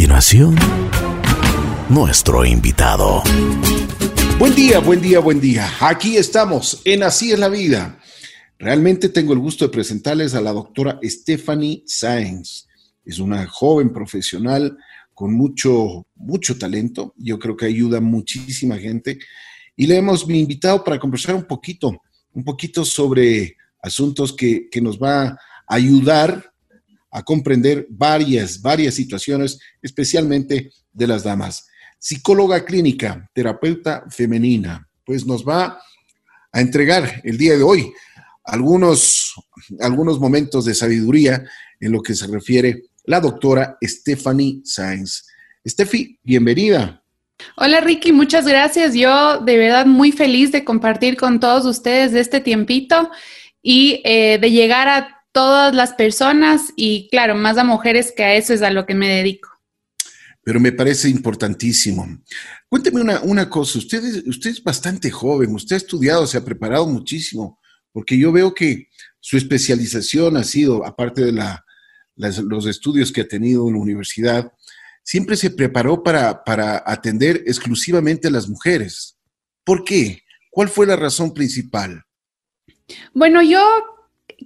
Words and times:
continuación, 0.00 0.56
nuestro 1.90 2.46
invitado. 2.46 3.22
Buen 4.38 4.54
día, 4.54 4.78
buen 4.80 5.02
día, 5.02 5.20
buen 5.20 5.42
día. 5.42 5.68
Aquí 5.78 6.16
estamos 6.16 6.80
en 6.86 7.02
Así 7.02 7.32
es 7.32 7.38
la 7.38 7.50
vida. 7.50 8.00
Realmente 8.58 9.10
tengo 9.10 9.34
el 9.34 9.40
gusto 9.40 9.66
de 9.66 9.70
presentarles 9.70 10.34
a 10.34 10.40
la 10.40 10.54
doctora 10.54 10.98
Stephanie 11.02 11.82
Sáenz. 11.84 12.66
Es 13.04 13.18
una 13.18 13.46
joven 13.46 13.92
profesional 13.92 14.78
con 15.12 15.34
mucho, 15.34 16.06
mucho 16.14 16.56
talento. 16.56 17.12
Yo 17.18 17.38
creo 17.38 17.54
que 17.54 17.66
ayuda 17.66 17.98
a 17.98 18.00
muchísima 18.00 18.78
gente. 18.78 19.18
Y 19.76 19.86
le 19.86 19.98
hemos 19.98 20.26
invitado 20.30 20.82
para 20.82 20.98
conversar 20.98 21.34
un 21.34 21.44
poquito, 21.44 22.00
un 22.32 22.42
poquito 22.42 22.86
sobre 22.86 23.54
asuntos 23.82 24.32
que, 24.32 24.70
que 24.70 24.80
nos 24.80 24.98
va 24.98 25.24
a 25.24 25.38
ayudar 25.66 26.49
a 27.10 27.22
comprender 27.22 27.86
varias, 27.90 28.60
varias 28.60 28.94
situaciones, 28.94 29.58
especialmente 29.82 30.70
de 30.92 31.06
las 31.06 31.24
damas. 31.24 31.66
Psicóloga 31.98 32.64
clínica, 32.64 33.28
terapeuta 33.34 34.04
femenina, 34.08 34.88
pues 35.04 35.26
nos 35.26 35.46
va 35.46 35.80
a 36.52 36.60
entregar 36.60 37.20
el 37.24 37.36
día 37.36 37.56
de 37.56 37.62
hoy 37.62 37.92
algunos, 38.44 39.34
algunos 39.80 40.18
momentos 40.18 40.64
de 40.64 40.74
sabiduría 40.74 41.44
en 41.78 41.92
lo 41.92 42.02
que 42.02 42.14
se 42.14 42.26
refiere 42.26 42.84
la 43.04 43.20
doctora 43.20 43.76
Stephanie 43.82 44.60
Sainz. 44.64 45.26
Steffi, 45.66 46.18
bienvenida. 46.22 47.02
Hola 47.56 47.80
Ricky, 47.80 48.12
muchas 48.12 48.46
gracias. 48.46 48.94
Yo 48.94 49.40
de 49.40 49.56
verdad 49.56 49.86
muy 49.86 50.12
feliz 50.12 50.52
de 50.52 50.64
compartir 50.64 51.16
con 51.16 51.40
todos 51.40 51.64
ustedes 51.64 52.12
de 52.12 52.20
este 52.20 52.40
tiempito 52.40 53.10
y 53.62 54.02
eh, 54.04 54.38
de 54.38 54.50
llegar 54.50 54.88
a 54.88 55.19
todas 55.32 55.74
las 55.74 55.92
personas 55.94 56.72
y 56.76 57.08
claro, 57.10 57.34
más 57.34 57.58
a 57.58 57.64
mujeres 57.64 58.12
que 58.16 58.24
a 58.24 58.34
eso 58.34 58.52
es 58.52 58.62
a 58.62 58.70
lo 58.70 58.86
que 58.86 58.94
me 58.94 59.08
dedico. 59.08 59.48
Pero 60.42 60.58
me 60.58 60.72
parece 60.72 61.08
importantísimo. 61.08 62.06
Cuénteme 62.68 63.00
una, 63.00 63.20
una 63.20 63.48
cosa, 63.48 63.78
usted 63.78 64.04
es, 64.04 64.26
usted 64.26 64.50
es 64.50 64.62
bastante 64.62 65.10
joven, 65.10 65.54
usted 65.54 65.74
ha 65.74 65.78
estudiado, 65.78 66.26
se 66.26 66.38
ha 66.38 66.44
preparado 66.44 66.86
muchísimo, 66.86 67.60
porque 67.92 68.18
yo 68.18 68.32
veo 68.32 68.54
que 68.54 68.88
su 69.20 69.36
especialización 69.36 70.36
ha 70.36 70.44
sido, 70.44 70.84
aparte 70.84 71.24
de 71.24 71.32
la, 71.32 71.64
los 72.16 72.66
estudios 72.66 73.12
que 73.12 73.20
ha 73.22 73.28
tenido 73.28 73.68
en 73.68 73.74
la 73.74 73.80
universidad, 73.80 74.52
siempre 75.02 75.36
se 75.36 75.50
preparó 75.50 76.02
para, 76.02 76.42
para 76.44 76.82
atender 76.86 77.42
exclusivamente 77.46 78.28
a 78.28 78.30
las 78.30 78.48
mujeres. 78.48 79.16
¿Por 79.64 79.84
qué? 79.84 80.22
¿Cuál 80.50 80.68
fue 80.68 80.86
la 80.86 80.96
razón 80.96 81.32
principal? 81.32 82.02
Bueno, 83.14 83.42
yo 83.42 83.60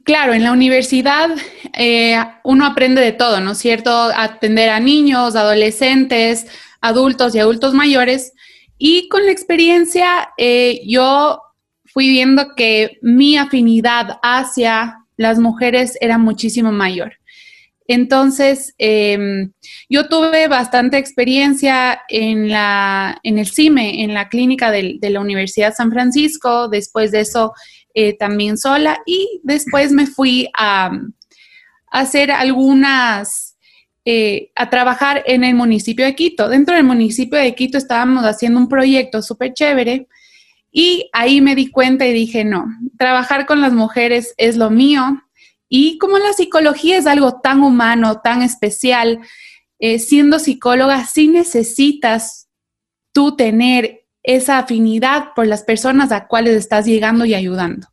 claro, 0.04 0.34
en 0.34 0.44
la 0.44 0.52
universidad 0.52 1.30
eh, 1.72 2.16
uno 2.44 2.66
aprende 2.66 3.00
de 3.00 3.12
todo, 3.12 3.40
¿no 3.40 3.52
es 3.52 3.58
cierto? 3.58 3.90
Atender 4.14 4.68
a 4.68 4.80
niños, 4.80 5.34
adolescentes, 5.34 6.46
adultos 6.80 7.34
y 7.34 7.40
adultos 7.40 7.74
mayores. 7.74 8.32
Y 8.78 9.08
con 9.08 9.24
la 9.24 9.32
experiencia 9.32 10.30
eh, 10.36 10.80
yo 10.86 11.40
fui 11.86 12.08
viendo 12.08 12.54
que 12.56 12.98
mi 13.02 13.36
afinidad 13.36 14.18
hacia 14.22 14.98
las 15.16 15.38
mujeres 15.38 15.96
era 16.00 16.18
muchísimo 16.18 16.72
mayor. 16.72 17.14
Entonces, 17.86 18.74
em, 18.78 19.52
yo 19.90 20.08
tuve 20.08 20.48
bastante 20.48 20.96
experiencia 20.96 22.00
en, 22.08 22.48
la, 22.48 23.18
en 23.22 23.38
el 23.38 23.46
CIME, 23.46 24.02
en 24.02 24.14
la 24.14 24.28
clínica 24.28 24.70
de, 24.70 24.96
de 24.98 25.10
la 25.10 25.20
Universidad 25.20 25.74
San 25.74 25.92
Francisco. 25.92 26.68
Después 26.68 27.10
de 27.12 27.20
eso, 27.20 27.52
eh, 27.94 28.16
también 28.16 28.58
sola 28.58 29.00
y 29.06 29.40
después 29.44 29.92
me 29.92 30.06
fui 30.06 30.48
a, 30.56 30.90
hacer 31.94 32.32
algunas, 32.32 33.56
eh, 34.04 34.50
a 34.56 34.68
trabajar 34.68 35.22
en 35.26 35.44
el 35.44 35.54
municipio 35.54 36.04
de 36.04 36.16
Quito. 36.16 36.48
Dentro 36.48 36.74
del 36.74 36.82
municipio 36.82 37.38
de 37.38 37.54
Quito 37.54 37.78
estábamos 37.78 38.24
haciendo 38.24 38.58
un 38.58 38.68
proyecto 38.68 39.22
súper 39.22 39.54
chévere 39.54 40.08
y 40.72 41.08
ahí 41.12 41.40
me 41.40 41.54
di 41.54 41.70
cuenta 41.70 42.04
y 42.04 42.12
dije, 42.12 42.44
no, 42.44 42.66
trabajar 42.98 43.46
con 43.46 43.60
las 43.60 43.72
mujeres 43.72 44.34
es 44.38 44.56
lo 44.56 44.70
mío. 44.70 45.22
Y 45.68 45.98
como 45.98 46.18
la 46.18 46.32
psicología 46.32 46.98
es 46.98 47.06
algo 47.06 47.40
tan 47.40 47.62
humano, 47.62 48.20
tan 48.20 48.42
especial, 48.42 49.20
eh, 49.78 50.00
siendo 50.00 50.40
psicóloga 50.40 51.06
sí 51.06 51.28
necesitas 51.28 52.48
tú 53.12 53.36
tener 53.36 54.03
esa 54.24 54.58
afinidad 54.58 55.28
por 55.36 55.46
las 55.46 55.62
personas 55.62 56.10
a 56.10 56.26
cuales 56.26 56.56
estás 56.56 56.86
llegando 56.86 57.24
y 57.24 57.34
ayudando. 57.34 57.86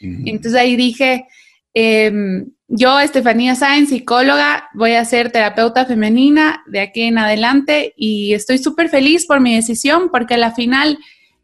Entonces 0.00 0.54
ahí 0.54 0.76
dije, 0.76 1.26
em, 1.74 2.52
yo, 2.68 3.00
Estefanía 3.00 3.56
Sáenz, 3.56 3.88
psicóloga, 3.88 4.68
voy 4.74 4.92
a 4.92 5.04
ser 5.04 5.32
terapeuta 5.32 5.86
femenina 5.86 6.62
de 6.68 6.80
aquí 6.80 7.02
en 7.02 7.18
adelante 7.18 7.94
y 7.96 8.32
estoy 8.34 8.58
súper 8.58 8.90
feliz 8.90 9.26
por 9.26 9.40
mi 9.40 9.56
decisión 9.56 10.10
porque 10.12 10.34
al 10.34 10.54
final 10.54 10.98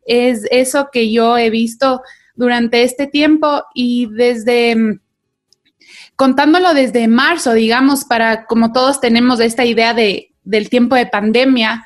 es 0.06 0.47
eso 0.53 0.91
que 0.93 1.10
yo 1.10 1.37
he 1.37 1.50
visto 1.50 2.03
durante 2.37 2.84
este 2.84 3.09
tiempo 3.09 3.65
y 3.75 4.06
desde 4.12 4.71
em, 4.71 5.00
contándolo 6.15 6.75
desde 6.75 7.09
marzo, 7.09 7.54
digamos, 7.54 8.04
para 8.04 8.44
como 8.47 8.72
todos 8.72 9.00
tenemos 9.00 9.41
esta 9.41 9.65
idea 9.65 9.94
de, 9.94 10.34
del 10.44 10.69
tiempo 10.69 10.94
de 10.94 11.06
pandemia, 11.06 11.84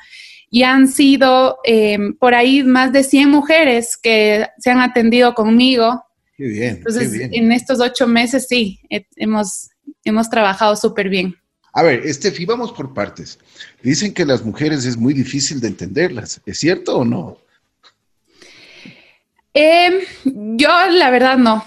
y 0.49 0.63
han 0.63 0.87
sido 0.87 1.59
em, 1.63 2.15
por 2.15 2.33
ahí 2.33 2.63
más 2.63 2.91
de 2.91 3.03
100 3.03 3.29
mujeres 3.29 3.97
que 3.97 4.47
se 4.57 4.71
han 4.71 4.79
atendido 4.79 5.33
conmigo. 5.33 6.03
Qué 6.35 6.45
bien. 6.45 6.75
Entonces, 6.77 7.11
qué 7.11 7.27
bien. 7.27 7.33
en 7.33 7.51
estos 7.51 7.79
ocho 7.79 8.07
meses 8.07 8.47
sí, 8.47 8.79
hemos, 9.15 9.69
hemos 10.03 10.29
trabajado 10.29 10.75
súper 10.75 11.09
bien. 11.09 11.35
A 11.73 11.83
ver, 11.83 12.05
Estefi, 12.05 12.45
vamos 12.45 12.71
por 12.71 12.93
partes. 12.93 13.39
Dicen 13.83 14.13
que 14.13 14.25
las 14.25 14.43
mujeres 14.43 14.85
es 14.85 14.97
muy 14.97 15.13
difícil 15.13 15.61
de 15.61 15.67
entenderlas. 15.67 16.41
¿Es 16.45 16.59
cierto 16.59 16.97
o 16.97 17.05
no? 17.05 17.37
Eh, 19.53 20.05
yo 20.23 20.69
la 20.89 21.09
verdad 21.11 21.37
no. 21.37 21.63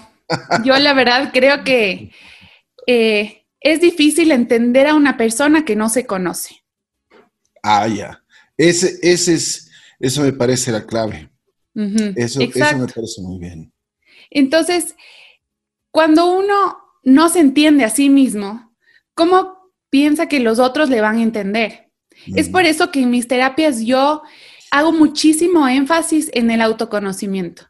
Yo 0.63 0.77
la 0.79 0.93
verdad 0.93 1.29
creo 1.31 1.63
que 1.63 2.11
eh, 2.87 3.45
es 3.59 3.81
difícil 3.81 4.31
entender 4.31 4.87
a 4.87 4.95
una 4.95 5.15
persona 5.15 5.63
que 5.63 5.75
no 5.75 5.89
se 5.89 6.05
conoce. 6.05 6.63
Ah, 7.61 7.87
ya. 7.87 8.22
Ese, 8.57 8.99
ese 9.01 9.33
es, 9.33 9.71
eso 9.99 10.21
me 10.21 10.33
parece 10.33 10.71
la 10.71 10.85
clave. 10.85 11.29
eso, 11.75 12.41
eso 12.41 12.77
me 12.77 12.87
parece 12.87 13.21
muy 13.21 13.39
bien. 13.39 13.73
Entonces, 14.29 14.95
cuando 15.91 16.31
uno 16.31 16.77
no 17.03 17.29
se 17.29 17.39
entiende 17.39 17.83
a 17.83 17.89
sí 17.89 18.09
mismo, 18.09 18.75
¿cómo 19.13 19.71
piensa 19.89 20.27
que 20.27 20.39
los 20.39 20.59
otros 20.59 20.89
le 20.89 21.01
van 21.01 21.17
a 21.17 21.23
entender? 21.23 21.91
Es 22.35 22.49
por 22.49 22.65
eso 22.65 22.91
que 22.91 23.01
en 23.01 23.11
mis 23.11 23.27
terapias 23.27 23.81
yo 23.81 24.21
hago 24.71 24.91
muchísimo 24.91 25.67
énfasis 25.67 26.29
en 26.33 26.49
el 26.51 26.61
autoconocimiento. 26.61 27.67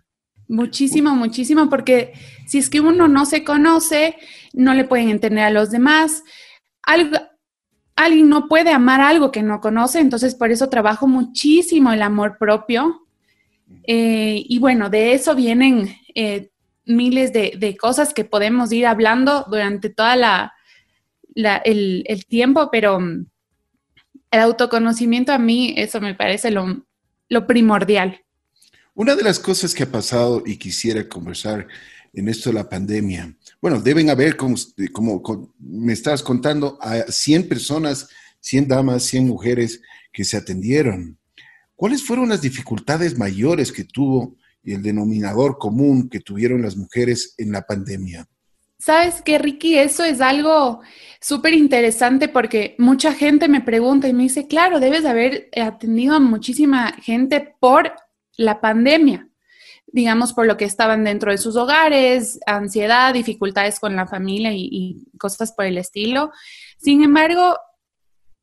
Muchísimo, 0.47 1.15
muchísimo, 1.15 1.69
porque 1.69 2.13
si 2.47 2.59
es 2.59 2.69
que 2.69 2.79
uno 2.79 3.07
no 3.07 3.25
se 3.25 3.43
conoce, 3.43 4.15
no 4.53 4.73
le 4.73 4.85
pueden 4.85 5.09
entender 5.09 5.43
a 5.43 5.49
los 5.49 5.71
demás. 5.71 6.23
Algo, 6.83 7.17
alguien 7.95 8.29
no 8.29 8.47
puede 8.47 8.71
amar 8.71 9.01
algo 9.01 9.31
que 9.31 9.43
no 9.43 9.61
conoce, 9.61 9.99
entonces 9.99 10.35
por 10.35 10.51
eso 10.51 10.69
trabajo 10.69 11.07
muchísimo 11.07 11.91
el 11.91 12.01
amor 12.01 12.37
propio. 12.37 13.07
Eh, 13.85 14.43
y 14.47 14.59
bueno, 14.59 14.89
de 14.89 15.13
eso 15.13 15.35
vienen 15.35 15.95
eh, 16.15 16.49
miles 16.85 17.33
de, 17.33 17.77
cosas 17.79 18.13
que 18.13 18.25
podemos 18.25 18.71
ir 18.71 18.85
hablando 18.85 19.45
durante 19.49 19.89
toda 19.89 20.15
la, 20.15 20.53
el, 21.35 22.25
tiempo, 22.27 22.69
pero 22.71 22.99
mm, 22.99 23.25
el 24.31 24.39
autoconocimiento 24.39 25.31
a 25.31 25.37
mí, 25.37 25.73
eso 25.77 26.01
me 26.01 26.15
parece 26.15 26.51
lo, 26.51 26.85
lo 27.29 27.47
primordial. 27.47 28.21
Una 28.95 29.15
de 29.15 29.23
las 29.23 29.39
cosas 29.39 29.73
que 29.73 29.83
ha 29.83 29.91
pasado 29.91 30.43
y 30.45 30.57
quisiera 30.57 31.07
conversar 31.07 31.67
en 32.13 32.29
esto 32.29 32.49
de 32.49 32.55
la 32.55 32.69
pandemia 32.69 33.35
bueno, 33.63 33.79
deben 33.79 34.09
haber, 34.09 34.35
como, 34.35 34.57
me 35.57 35.93
estabas 35.93 36.21
contando, 36.21 36.77
a 36.81 37.03
100 37.03 37.47
personas, 37.47 38.09
100 38.41 38.67
damas, 38.67 39.03
100 39.03 39.25
mujeres 39.25 39.81
que 40.11 40.25
se 40.25 40.35
atendieron. 40.35 41.17
¿Cuáles 41.77 42.03
fueron 42.03 42.27
las 42.27 42.41
dificultades 42.41 43.17
mayores 43.17 43.71
que 43.71 43.85
tuvo 43.85 44.35
y 44.61 44.73
el 44.73 44.83
denominador 44.83 45.57
común 45.57 46.09
que 46.09 46.19
tuvieron 46.19 46.61
las 46.61 46.75
mujeres 46.75 47.35
en 47.37 47.53
la 47.53 47.61
pandemia? 47.61 48.27
Sabes 48.79 49.21
que, 49.21 49.37
Ricky, 49.37 49.77
eso 49.77 50.03
es 50.03 50.19
algo 50.19 50.81
súper 51.21 51.53
interesante 51.53 52.27
porque 52.27 52.75
mucha 52.79 53.13
gente 53.13 53.47
me 53.47 53.61
pregunta 53.61 54.09
y 54.09 54.13
me 54.13 54.23
dice, 54.23 54.45
claro, 54.45 54.81
debes 54.81 55.05
haber 55.05 55.47
atendido 55.55 56.15
a 56.15 56.19
muchísima 56.19 56.91
gente 57.01 57.55
por 57.61 57.93
la 58.35 58.59
pandemia 58.59 59.29
digamos, 59.93 60.33
por 60.33 60.47
lo 60.47 60.57
que 60.57 60.65
estaban 60.65 61.03
dentro 61.03 61.31
de 61.31 61.37
sus 61.37 61.55
hogares, 61.55 62.39
ansiedad, 62.47 63.13
dificultades 63.13 63.79
con 63.79 63.95
la 63.95 64.07
familia 64.07 64.51
y, 64.51 65.05
cosas 65.19 65.53
por 65.53 65.65
el 65.65 65.77
estilo. 65.77 66.31
Sin 66.79 67.03
embargo, 67.03 67.57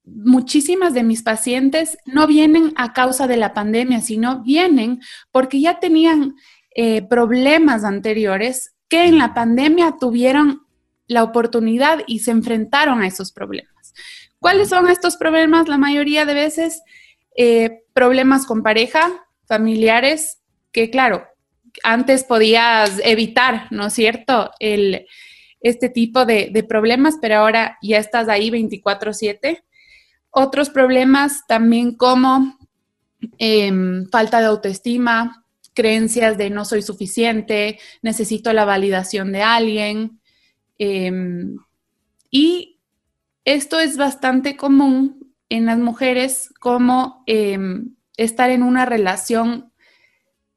muchísimas 0.04 0.94
de 0.94 1.02
mis 1.02 1.22
pacientes 1.22 1.98
no 2.06 2.28
vienen 2.28 2.72
a 2.76 2.92
causa 2.92 3.26
de 3.26 3.36
la 3.36 3.52
pandemia, 3.52 4.00
sino 4.00 4.42
vienen 4.44 5.00
porque 5.32 5.60
ya 5.60 5.80
tenían 5.80 6.36
eh, 6.76 7.02
problemas 7.02 7.82
anteriores 7.82 8.76
que 8.88 9.06
en 9.06 9.18
la 9.18 9.34
pandemia 9.34 9.96
tuvieron 9.98 10.62
la 11.08 11.24
oportunidad 11.24 12.04
y 12.06 12.20
se 12.20 12.30
enfrentaron 12.30 13.02
a 13.02 13.08
esos 13.08 13.32
problemas. 13.32 13.92
¿Cuáles 14.38 14.68
son 14.68 14.88
estos 14.88 15.16
problemas? 15.16 15.66
La 15.66 15.78
mayoría 15.78 16.24
de 16.24 16.34
veces, 16.34 16.80
eh, 17.36 17.82
problemas 17.92 18.46
con 18.46 18.62
pareja, 18.62 19.26
familiares, 19.46 20.40
que 20.70 20.90
claro, 20.90 21.26
antes 21.82 22.24
podías 22.24 23.00
evitar, 23.04 23.66
¿no 23.70 23.86
es 23.86 23.94
cierto? 23.94 24.50
El, 24.58 25.06
este 25.60 25.88
tipo 25.88 26.24
de, 26.24 26.64
problemas, 26.68 27.16
pero 27.20 27.36
ahora 27.36 27.78
ya 27.82 27.98
estás 27.98 28.28
ahí 28.28 28.50
24/7. 28.50 29.62
Otros 30.30 30.70
problemas 30.70 31.46
también 31.46 31.96
como 31.96 32.58
em, 33.38 34.08
falta 34.10 34.40
de 34.40 34.46
autoestima, 34.46 35.44
creencias 35.74 36.38
de 36.38 36.50
no 36.50 36.64
soy 36.64 36.82
suficiente, 36.82 37.78
necesito 38.02 38.52
la 38.52 38.64
validación 38.64 39.32
de 39.32 39.42
alguien. 39.42 40.20
Em, 40.78 41.56
y 42.30 42.80
esto 43.44 43.80
es 43.80 43.96
bastante 43.96 44.56
común 44.56 45.34
en 45.48 45.66
las 45.66 45.78
mujeres 45.78 46.52
como 46.60 47.22
em, 47.26 47.94
estar 48.16 48.50
en 48.50 48.62
una 48.62 48.86
relación 48.86 49.69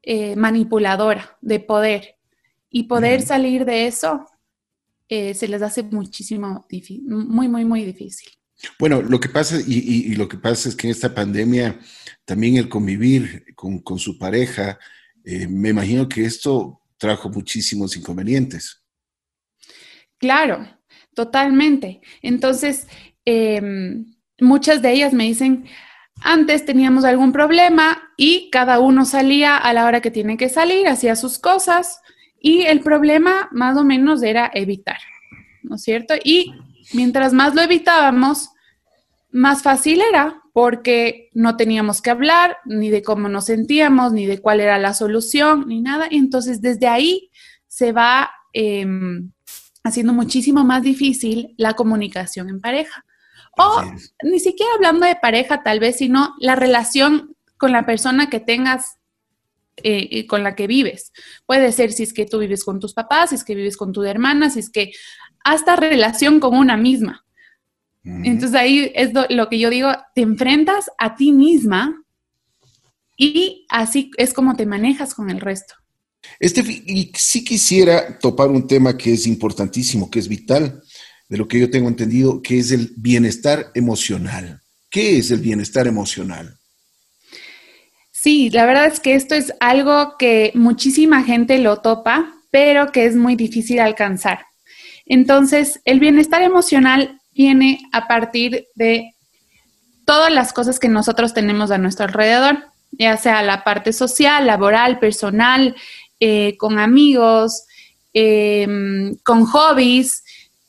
eh, 0.06 0.36
manipuladora 0.36 1.38
de 1.40 1.60
poder. 1.60 2.16
Y 2.68 2.84
poder 2.84 3.22
salir 3.22 3.64
de 3.64 3.86
eso 3.86 4.26
eh, 5.08 5.32
se 5.34 5.48
les 5.48 5.62
hace 5.62 5.82
muchísimo 5.82 6.66
difícil, 6.68 7.04
muy, 7.06 7.46
muy, 7.48 7.64
muy 7.64 7.84
difícil. 7.84 8.28
Bueno, 8.78 9.00
lo 9.00 9.20
que 9.20 9.28
pasa, 9.28 9.56
y, 9.66 10.14
lo 10.14 10.28
que 10.28 10.38
pasa 10.38 10.68
es 10.68 10.76
que 10.76 10.86
en 10.86 10.90
esta 10.90 11.14
pandemia 11.14 11.78
también 12.24 12.56
el 12.56 12.68
convivir 12.68 13.54
con, 13.54 13.98
su 13.98 14.18
pareja, 14.18 14.78
eh, 15.24 15.46
me 15.46 15.70
imagino 15.70 16.08
que 16.08 16.24
esto 16.24 16.80
trajo 16.98 17.28
muchísimos 17.28 17.96
inconvenientes. 17.96 18.82
Claro, 20.18 20.66
totalmente. 21.14 22.00
Entonces, 22.22 22.88
em, 23.24 24.16
muchas 24.40 24.82
de 24.82 24.92
ellas 24.92 25.12
me 25.12 25.24
dicen, 25.24 25.66
antes 26.22 26.64
teníamos 26.64 27.04
algún 27.04 27.32
problema 27.32 28.10
y 28.16 28.50
cada 28.50 28.78
uno 28.78 29.04
salía 29.04 29.56
a 29.56 29.72
la 29.72 29.84
hora 29.84 30.00
que 30.00 30.10
tiene 30.10 30.36
que 30.36 30.48
salir, 30.48 30.88
hacía 30.88 31.16
sus 31.16 31.38
cosas, 31.38 32.00
y 32.40 32.62
el 32.62 32.80
problema 32.80 33.48
más 33.52 33.76
o 33.76 33.84
menos 33.84 34.22
era 34.22 34.50
evitar, 34.52 34.98
¿no 35.62 35.76
es 35.76 35.82
cierto? 35.82 36.14
Y 36.22 36.54
mientras 36.92 37.32
más 37.32 37.54
lo 37.54 37.62
evitábamos, 37.62 38.50
más 39.30 39.62
fácil 39.62 40.00
era 40.00 40.42
porque 40.52 41.30
no 41.32 41.56
teníamos 41.56 42.00
que 42.00 42.10
hablar 42.10 42.58
ni 42.64 42.88
de 42.88 43.02
cómo 43.02 43.28
nos 43.28 43.46
sentíamos, 43.46 44.12
ni 44.12 44.26
de 44.26 44.40
cuál 44.40 44.60
era 44.60 44.78
la 44.78 44.94
solución, 44.94 45.64
ni 45.66 45.80
nada. 45.80 46.06
Y 46.08 46.18
entonces 46.18 46.60
desde 46.60 46.86
ahí 46.86 47.30
se 47.66 47.90
va 47.90 48.30
em, 48.52 49.32
haciendo 49.82 50.12
muchísimo 50.12 50.62
más 50.62 50.82
difícil 50.82 51.54
la 51.58 51.74
comunicación 51.74 52.48
en 52.48 52.60
pareja. 52.60 53.04
O 53.56 53.82
ni 54.22 54.40
siquiera 54.40 54.72
hablando 54.74 55.06
de 55.06 55.16
pareja 55.16 55.62
tal 55.62 55.80
vez, 55.80 55.98
sino 55.98 56.34
la 56.40 56.56
relación 56.56 57.36
con 57.56 57.72
la 57.72 57.86
persona 57.86 58.28
que 58.28 58.40
tengas 58.40 58.98
eh, 59.82 60.26
con 60.26 60.44
la 60.44 60.54
que 60.54 60.68
vives. 60.68 61.12
Puede 61.46 61.72
ser 61.72 61.92
si 61.92 62.04
es 62.04 62.12
que 62.12 62.26
tú 62.26 62.38
vives 62.38 62.64
con 62.64 62.78
tus 62.78 62.94
papás, 62.94 63.30
si 63.30 63.36
es 63.36 63.44
que 63.44 63.56
vives 63.56 63.76
con 63.76 63.92
tu 63.92 64.04
hermana, 64.04 64.48
si 64.50 64.60
es 64.60 64.70
que 64.70 64.92
hasta 65.44 65.74
relación 65.74 66.38
con 66.38 66.56
una 66.56 66.76
misma. 66.76 67.24
Entonces 68.04 68.54
ahí 68.54 68.92
es 68.94 69.12
lo, 69.30 69.48
que 69.48 69.58
yo 69.58 69.70
digo, 69.70 69.90
te 70.14 70.20
enfrentas 70.20 70.90
a 70.98 71.16
ti 71.16 71.32
misma 71.32 72.04
y 73.16 73.66
así 73.70 74.10
es 74.18 74.34
como 74.34 74.56
te 74.56 74.66
manejas 74.66 75.14
con 75.14 75.30
el 75.30 75.40
resto. 75.40 75.74
Este, 76.38 76.60
y 76.60 77.10
sí 77.16 77.42
quisiera 77.44 78.18
topar 78.18 78.50
un 78.50 78.66
tema 78.66 78.96
que 78.96 79.14
es 79.14 79.26
importantísimo, 79.26 80.10
que 80.10 80.18
es 80.18 80.28
vital, 80.28 80.82
de 81.28 81.38
lo 81.38 81.48
que 81.48 81.58
yo 81.58 81.70
tengo 81.70 81.88
entendido, 81.88 82.42
que 82.42 82.58
es 82.58 82.70
el 82.70 82.92
bienestar 82.96 83.70
emocional. 83.74 84.60
¿Qué 84.90 85.18
es 85.18 85.30
el 85.30 85.40
bienestar 85.40 85.86
emocional? 85.86 86.58
Sí, 88.10 88.48
la 88.50 88.64
verdad 88.64 88.86
es 88.86 89.00
que 89.00 89.14
esto 89.14 89.34
es 89.34 89.52
algo 89.60 90.16
que 90.18 90.50
muchísima 90.54 91.22
gente 91.24 91.58
lo 91.58 91.78
topa, 91.78 92.32
pero 92.50 92.90
que 92.92 93.04
es 93.04 93.16
muy 93.16 93.36
difícil 93.36 93.80
alcanzar. 93.80 94.46
Entonces, 95.06 95.80
el 95.84 96.00
bienestar 96.00 96.40
emocional 96.42 97.20
viene 97.32 97.80
a 97.92 98.06
partir 98.06 98.66
de 98.74 99.14
todas 100.06 100.32
las 100.32 100.52
cosas 100.52 100.78
que 100.78 100.88
nosotros 100.88 101.34
tenemos 101.34 101.70
a 101.70 101.78
nuestro 101.78 102.06
alrededor, 102.06 102.58
ya 102.92 103.16
sea 103.16 103.42
la 103.42 103.64
parte 103.64 103.92
social, 103.92 104.46
laboral, 104.46 104.98
personal, 104.98 105.76
eh, 106.20 106.56
con 106.58 106.78
amigos, 106.78 107.64
em, 108.12 109.16
con 109.24 109.44
hobbies, 109.44 110.23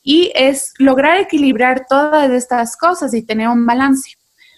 y 0.06 0.30
es 0.34 0.72
lograr 0.78 1.18
equilibrar 1.18 1.84
todas 1.86 2.30
estas 2.30 2.76
cosas 2.76 3.12
y 3.12 3.26
tener 3.26 3.48
un 3.48 3.66
balance. 3.66 4.12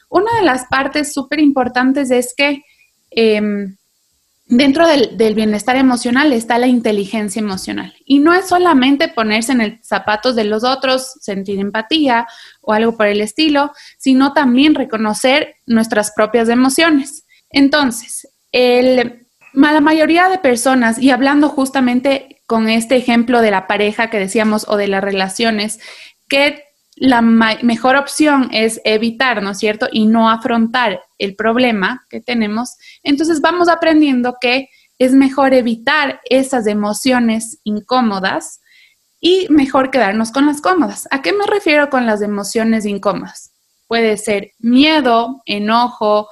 Una 0.08 0.30
de 0.38 0.44
las 0.44 0.66
partes 0.66 1.12
súper 1.12 1.40
importantes 1.40 2.10
es 2.10 2.34
que 2.36 2.62
Em, 3.10 3.76
dentro 4.46 4.86
del, 4.86 5.34
bienestar 5.34 5.76
emocional 5.76 6.32
está 6.32 6.58
la 6.58 6.66
inteligencia 6.66 7.40
emocional. 7.40 7.94
Y 8.04 8.18
no 8.18 8.32
es 8.32 8.48
solamente 8.48 9.08
ponerse 9.08 9.52
en 9.52 9.60
el 9.60 9.80
zapatos 9.82 10.36
de 10.36 10.44
los 10.44 10.64
otros, 10.64 11.14
sentir 11.20 11.58
empatía 11.58 12.26
o 12.60 12.72
algo 12.72 12.96
por 12.96 13.06
el 13.06 13.20
estilo, 13.20 13.72
sino 13.98 14.32
también 14.32 14.74
reconocer 14.74 15.56
nuestras 15.66 16.12
propias 16.12 16.48
emociones. 16.48 17.24
Entonces, 17.50 18.28
la 18.52 19.80
mayoría 19.80 20.28
de 20.28 20.38
personas, 20.38 20.98
y 20.98 21.10
hablando 21.10 21.48
justamente 21.48 22.38
con 22.48 22.70
este 22.70 22.96
ejemplo 22.96 23.42
de 23.42 23.50
la 23.50 23.66
pareja 23.66 24.08
que 24.08 24.18
decíamos 24.18 24.64
o 24.68 24.78
de 24.78 24.88
las 24.88 25.04
relaciones, 25.04 25.80
que 26.30 26.64
la 26.96 27.20
mejor 27.20 27.96
opción 27.96 28.48
es 28.52 28.80
evitar, 28.84 29.42
¿no 29.42 29.50
es 29.50 29.58
cierto? 29.58 29.86
Y 29.92 30.06
no 30.06 30.30
afrontar 30.30 31.02
el 31.18 31.36
problema 31.36 32.06
que 32.08 32.22
tenemos, 32.22 32.78
entonces 33.02 33.42
vamos 33.42 33.68
aprendiendo 33.68 34.38
que 34.40 34.70
es 34.98 35.12
mejor 35.12 35.52
evitar 35.52 36.22
esas 36.24 36.66
emociones 36.66 37.60
incómodas 37.64 38.62
y 39.20 39.46
mejor 39.50 39.90
quedarnos 39.90 40.32
con 40.32 40.46
las 40.46 40.62
cómodas. 40.62 41.06
¿A 41.10 41.20
qué 41.20 41.34
me 41.34 41.46
refiero 41.46 41.90
con 41.90 42.06
las 42.06 42.22
emociones 42.22 42.86
incómodas? 42.86 43.52
Puede 43.86 44.16
ser 44.16 44.52
miedo, 44.58 45.42
enojo, 45.44 46.28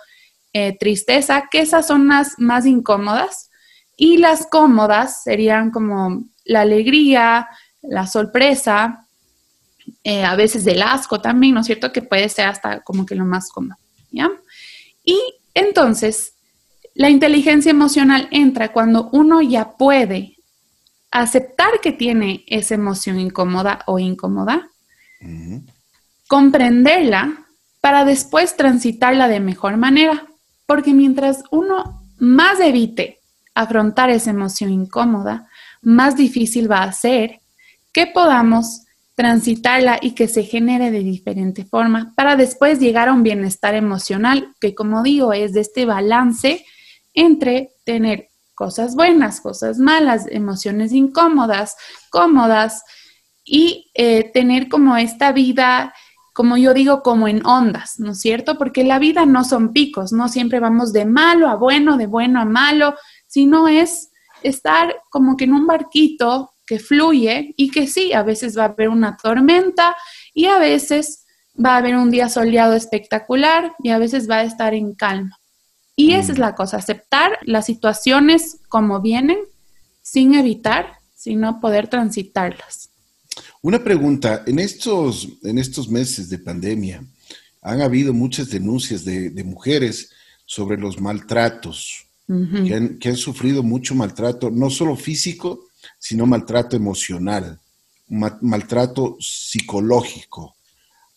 eh, 0.55 0.75
tristeza, 0.79 1.45
que 1.51 1.61
esas 1.61 1.87
son 1.87 2.09
las 2.09 2.39
más 2.39 2.65
incómodas. 2.65 3.51
Y 3.97 4.19
las 4.19 4.47
cómodas 4.47 5.23
serían 5.23 5.71
como 5.71 6.25
la 6.45 6.61
alegría, 6.61 7.49
la 7.83 8.07
sorpresa, 8.07 9.07
eh, 10.05 10.25
a 10.25 10.35
veces 10.37 10.65
del 10.65 10.83
asco 10.83 11.21
también, 11.21 11.55
¿no 11.55 11.61
es 11.61 11.67
cierto? 11.67 11.93
Que 11.93 12.03
puede 12.03 12.29
ser 12.29 12.47
hasta 12.47 12.81
como 12.81 13.07
que 13.07 13.15
lo 13.15 13.25
más 13.25 13.51
cómodo, 13.51 13.77
¿ya? 14.11 14.31
Y 15.05 15.19
entonces, 15.55 16.35
la 16.95 17.11
inteligencia 17.11 17.71
emocional 17.71 18.29
entra 18.31 18.73
cuando 18.73 19.09
uno 19.13 19.41
ya 19.43 19.73
puede 19.77 20.37
aceptar 21.11 21.81
que 21.83 21.93
tiene 21.93 22.45
esa 22.47 22.75
emoción 22.75 23.19
incómoda 23.19 23.81
o 23.87 23.99
incómoda, 23.99 24.71
comprenderla 26.29 27.47
para 27.81 28.05
después 28.05 28.57
transitarla 28.57 29.29
de 29.29 29.41
mejor 29.41 29.77
manera, 29.77 30.27
porque 30.67 30.93
mientras 30.93 31.43
uno 31.51 32.03
más 32.19 32.61
evite 32.61 33.21
afrontar 33.57 34.11
esa 34.11 34.31
emoción 34.31 34.71
incómoda, 34.71 35.49
más 35.83 36.15
difícil 36.15 36.71
va 36.71 36.83
a 36.85 36.93
ser 36.93 37.41
que 37.93 38.07
podamos 38.07 38.83
transitarla 39.17 39.99
y 40.01 40.13
que 40.13 40.29
se 40.29 40.45
genere 40.45 40.91
de 40.91 41.01
diferente 41.01 41.65
forma 41.65 42.13
para 42.15 42.37
después 42.37 42.79
llegar 42.79 43.09
a 43.09 43.15
un 43.15 43.23
bienestar 43.23 43.75
emocional 43.75 44.55
que 44.61 44.75
como 44.75 45.03
digo 45.03 45.33
es 45.33 45.55
de 45.55 45.63
este 45.63 45.87
balance 45.87 46.65
entre 47.15 47.71
tener 47.85 48.29
cosas 48.55 48.95
buenas, 48.95 49.41
cosas 49.41 49.79
malas, 49.79 50.27
emociones 50.29 50.93
incómodas, 50.93 51.77
cómodas 52.11 52.83
y 53.45 53.91
eh, 53.95 54.31
tener 54.33 54.69
como 54.69 54.97
esta 54.97 55.33
vida, 55.33 55.95
como 56.35 56.57
yo 56.57 56.75
digo, 56.75 57.03
como 57.03 57.29
en 57.29 57.45
ondas, 57.47 58.01
¿no 58.01 58.13
es 58.13 58.21
cierto? 58.21 58.59
Porque 58.59 58.83
la 58.83 58.99
vida 58.99 59.25
no 59.25 59.45
son 59.45 59.73
picos, 59.73 60.13
no 60.13 60.29
siempre 60.29 60.59
vamos 60.59 60.93
de 60.93 61.05
malo 61.05 61.49
a 61.49 61.55
bueno, 61.55 61.97
de 61.97 62.07
bueno 62.07 62.41
a 62.41 62.45
malo, 62.45 62.95
sino 63.37 63.69
es 63.69 64.13
estar 64.43 64.97
como 65.11 65.37
que 65.37 65.45
en 65.45 65.53
un 65.53 65.67
barquito 65.67 66.55
que 66.67 66.79
fluye 66.79 67.53
y 67.59 67.71
que 67.71 67.87
sí, 67.87 68.15
a 68.15 68.23
veces 68.23 68.57
va 68.57 68.63
a 68.63 68.69
haber 68.69 68.89
una 68.89 69.19
tormenta 69.19 69.95
y 70.33 70.47
a 70.47 70.59
veces 70.59 71.27
va 71.63 71.75
a 71.75 71.77
haber 71.77 71.97
un 71.97 72.11
día 72.11 72.31
soleado 72.31 72.73
espectacular 72.73 73.75
y 73.83 73.91
a 73.91 73.99
veces 73.99 74.27
va 74.27 74.37
a 74.37 74.45
estar 74.45 74.73
en 74.73 74.95
calma. 74.95 75.39
Y 75.97 76.15
esa 76.15 76.33
es 76.33 76.39
mm. 76.39 76.41
la 76.41 76.55
cosa, 76.55 76.79
aceptar 76.79 77.39
las 77.43 77.67
situaciones 77.67 78.61
como 78.71 79.03
vienen 79.03 79.41
sin 80.01 80.33
evitar, 80.33 80.95
sino 81.15 81.61
poder 81.61 81.89
transitarlas. 81.89 82.89
Una 83.61 83.85
pregunta, 83.85 84.45
en 84.47 84.61
estos, 84.61 85.29
en 85.43 85.59
estos 85.59 85.91
meses 85.91 86.31
de 86.31 86.39
pandemia 86.39 87.05
han 87.61 87.83
habido 87.83 88.15
muchas 88.15 88.49
denuncias 88.49 89.05
de, 89.05 89.45
mujeres 89.45 90.11
sobre 90.47 90.79
los 90.79 90.99
maltratos, 91.03 92.06
que, 92.27 92.75
han, 92.75 92.99
que 92.99 93.09
han 93.09 93.17
sufrido 93.17 93.63
mucho 93.63 93.95
maltrato, 93.95 94.51
no 94.51 94.71
solo 94.71 94.97
físico, 94.97 95.69
sino 95.99 96.27
maltrato 96.27 96.77
emocional, 96.77 97.61
maltrato 98.09 99.17
psicológico. 99.21 100.57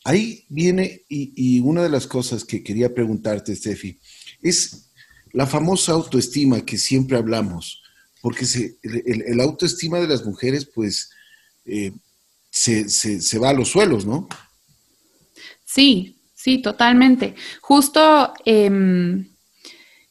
ahí 0.04 0.46
viene, 0.50 1.04
y, 1.10 1.60
una 1.60 1.84
de 1.84 1.90
las 1.90 2.08
cosas 2.08 2.46
que 2.46 2.64
quería 2.64 2.94
preguntarte, 2.94 3.56
Steffi, 3.56 4.00
es 4.42 4.90
la 5.34 5.46
famosa 5.46 5.92
autoestima 5.92 6.66
que 6.66 6.78
siempre 6.78 7.18
hablamos, 7.18 7.84
porque 8.22 8.46
el, 8.84 9.40
autoestima 9.40 10.00
de 10.00 10.08
las 10.08 10.26
mujeres, 10.26 10.66
pues, 10.66 11.12
eh, 11.66 11.92
se, 12.50 13.40
va 13.40 13.50
a 13.50 13.54
los 13.54 13.70
suelos, 13.70 14.06
¿no? 14.06 14.28
Sí, 15.66 16.18
sí, 16.34 16.60
totalmente. 16.60 17.36
Justo 17.62 18.34
em, 18.46 19.30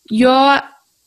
yo 0.09 0.61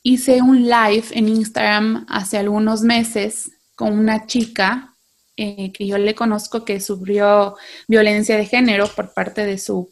hice 0.03 0.41
un 0.41 0.63
live 0.63 1.05
en 1.11 1.29
Instagram 1.29 2.05
hace 2.09 2.37
algunos 2.37 2.81
meses 2.81 3.51
con 3.75 3.97
una 3.97 4.25
chica 4.25 4.95
eh, 5.37 5.71
que 5.71 5.87
yo 5.87 5.97
le 5.97 6.15
conozco 6.15 6.65
que 6.65 6.79
sufrió 6.79 7.55
violencia 7.87 8.37
de 8.37 8.45
género 8.45 8.87
por 8.87 9.13
parte 9.13 9.45
de 9.45 9.57
su, 9.57 9.91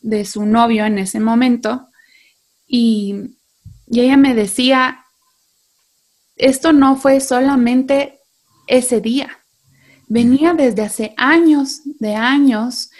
de 0.00 0.24
su 0.24 0.44
novio 0.46 0.86
en 0.86 0.98
ese 0.98 1.20
momento. 1.20 1.88
Y, 2.66 3.36
y 3.86 4.00
ella 4.00 4.16
me 4.16 4.34
decía, 4.34 5.04
esto 6.36 6.72
no 6.72 6.96
fue 6.96 7.20
solamente 7.20 8.20
ese 8.66 9.00
día, 9.00 9.38
venía 10.08 10.52
desde 10.52 10.82
hace 10.82 11.14
años, 11.16 11.80
de 11.98 12.14
años, 12.14 12.90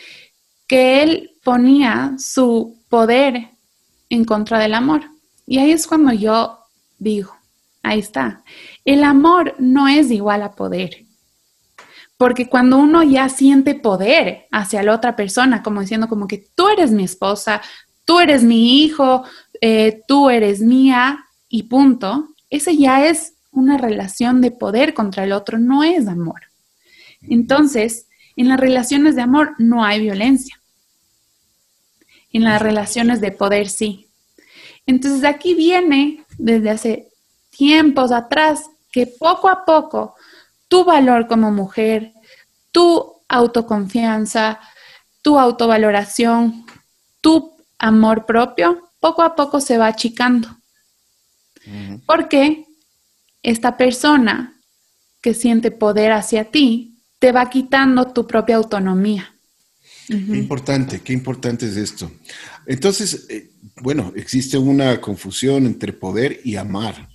que 0.67 1.03
él 1.03 1.31
ponía 1.43 2.15
su 2.19 2.83
poder 2.89 3.51
en 4.11 4.25
contra 4.25 4.59
del 4.59 4.75
amor. 4.75 5.18
Y 5.51 5.59
ahí 5.59 5.71
es 5.71 5.87
cuando 5.87 6.13
yo 6.13 6.59
digo, 6.99 7.35
ahí 7.83 8.01
está, 8.01 8.45
el 8.85 9.03
amor 9.03 9.55
no 9.59 9.89
es 9.89 10.11
igual 10.11 10.43
a 10.43 10.53
poder. 10.53 11.07
Porque 12.19 12.51
cuando 12.51 12.77
uno 12.77 13.03
ya 13.03 13.31
siente 13.31 13.75
poder 13.75 14.47
hacia 14.51 14.83
la 14.83 14.95
otra 14.95 15.17
persona, 15.17 15.63
como 15.63 15.81
diciendo 15.81 16.07
como 16.07 16.27
que 16.27 16.45
tú 16.55 16.69
eres 16.69 16.91
mi 16.91 17.05
esposa, 17.05 17.63
tú 18.05 18.21
eres 18.21 18.45
mi 18.45 18.85
hijo, 18.85 19.25
eh, 19.63 20.03
tú 20.07 20.29
eres 20.29 20.61
mía 20.61 21.25
y 21.49 21.63
punto, 21.63 22.29
ese 22.51 22.77
ya 22.77 23.07
es 23.07 23.33
una 23.51 23.79
relación 23.79 24.43
de 24.43 24.51
poder 24.51 24.93
contra 24.93 25.25
el 25.25 25.33
otro, 25.33 25.59
no 25.59 25.83
es 25.83 26.09
amor. 26.09 26.43
Entonces, 27.23 28.07
en 28.37 28.49
las 28.49 28.61
relaciones 28.61 29.17
de 29.17 29.23
amor 29.23 29.55
no 29.59 29.83
hay 29.83 30.03
violencia. 30.03 30.61
En 32.35 32.45
las 32.45 32.61
relaciones 32.61 33.23
de 33.23 33.33
poder 33.33 33.71
sí. 33.71 34.08
Entonces 34.89 35.23
aquí 35.25 35.53
viene 35.53 36.25
desde 36.39 36.71
hace 36.71 37.09
tiempos 37.51 38.11
atrás 38.11 38.71
que 38.91 39.07
poco 39.07 39.51
a 39.51 39.67
poco 39.67 40.15
tu 40.67 40.83
valor 40.83 41.29
como 41.29 41.53
mujer, 41.53 42.15
tu 42.73 43.21
autoconfianza, 43.29 44.59
tu 45.21 45.39
autovaloración, 45.39 46.65
tu 47.21 47.55
amor 47.79 48.25
propio, 48.25 48.91
poco 48.99 49.21
a 49.23 49.37
poco 49.37 49.61
se 49.61 49.77
va 49.77 49.89
achicando. 49.89 50.49
Porque 52.07 52.65
esta 53.43 53.77
persona 53.77 54.59
que 55.21 55.35
siente 55.35 55.71
poder 55.71 56.13
hacia 56.13 56.45
ti 56.51 56.97
te 57.19 57.31
va 57.31 57.51
quitando 57.51 58.07
tu 58.15 58.27
propia 58.27 58.57
autonomía. 58.57 59.35
Qué 60.09 60.39
importante, 60.39 61.01
qué 61.01 61.13
importante 61.13 61.67
es 61.67 61.77
esto. 61.77 62.11
Entonces, 62.67 63.27
eh, 63.29 63.51
bueno, 63.83 64.11
existe 64.17 64.57
una 64.57 64.99
confusión 65.03 65.67
entre 65.67 65.93
poder 65.93 66.41
y 66.45 66.57
amar. 66.57 67.11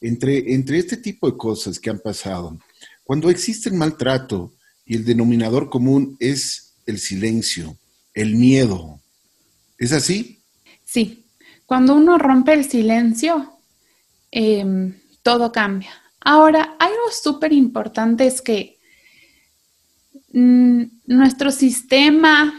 Entre, 0.00 0.52
entre 0.52 0.78
este 0.78 0.96
tipo 0.96 1.30
de 1.30 1.36
cosas 1.36 1.78
que 1.78 1.90
han 1.90 2.00
pasado, 2.00 2.58
cuando 3.04 3.30
existe 3.30 3.68
el 3.68 3.76
maltrato 3.76 4.52
y 4.84 4.96
el 4.96 5.04
denominador 5.04 5.70
común 5.70 6.16
es 6.18 6.74
el 6.86 6.98
silencio, 6.98 7.76
el 8.12 8.34
miedo, 8.34 9.00
¿es 9.78 9.92
así? 9.92 10.40
Sí, 10.84 11.24
cuando 11.66 11.94
uno 11.94 12.18
rompe 12.18 12.52
el 12.52 12.68
silencio, 12.68 13.58
em, 14.32 14.94
todo 15.22 15.52
cambia. 15.52 15.90
Ahora, 16.20 16.76
algo 16.80 17.10
súper 17.12 17.52
importante 17.52 18.26
es 18.26 18.42
que 18.42 18.78
nuestro 20.34 21.52
sistema 21.52 22.52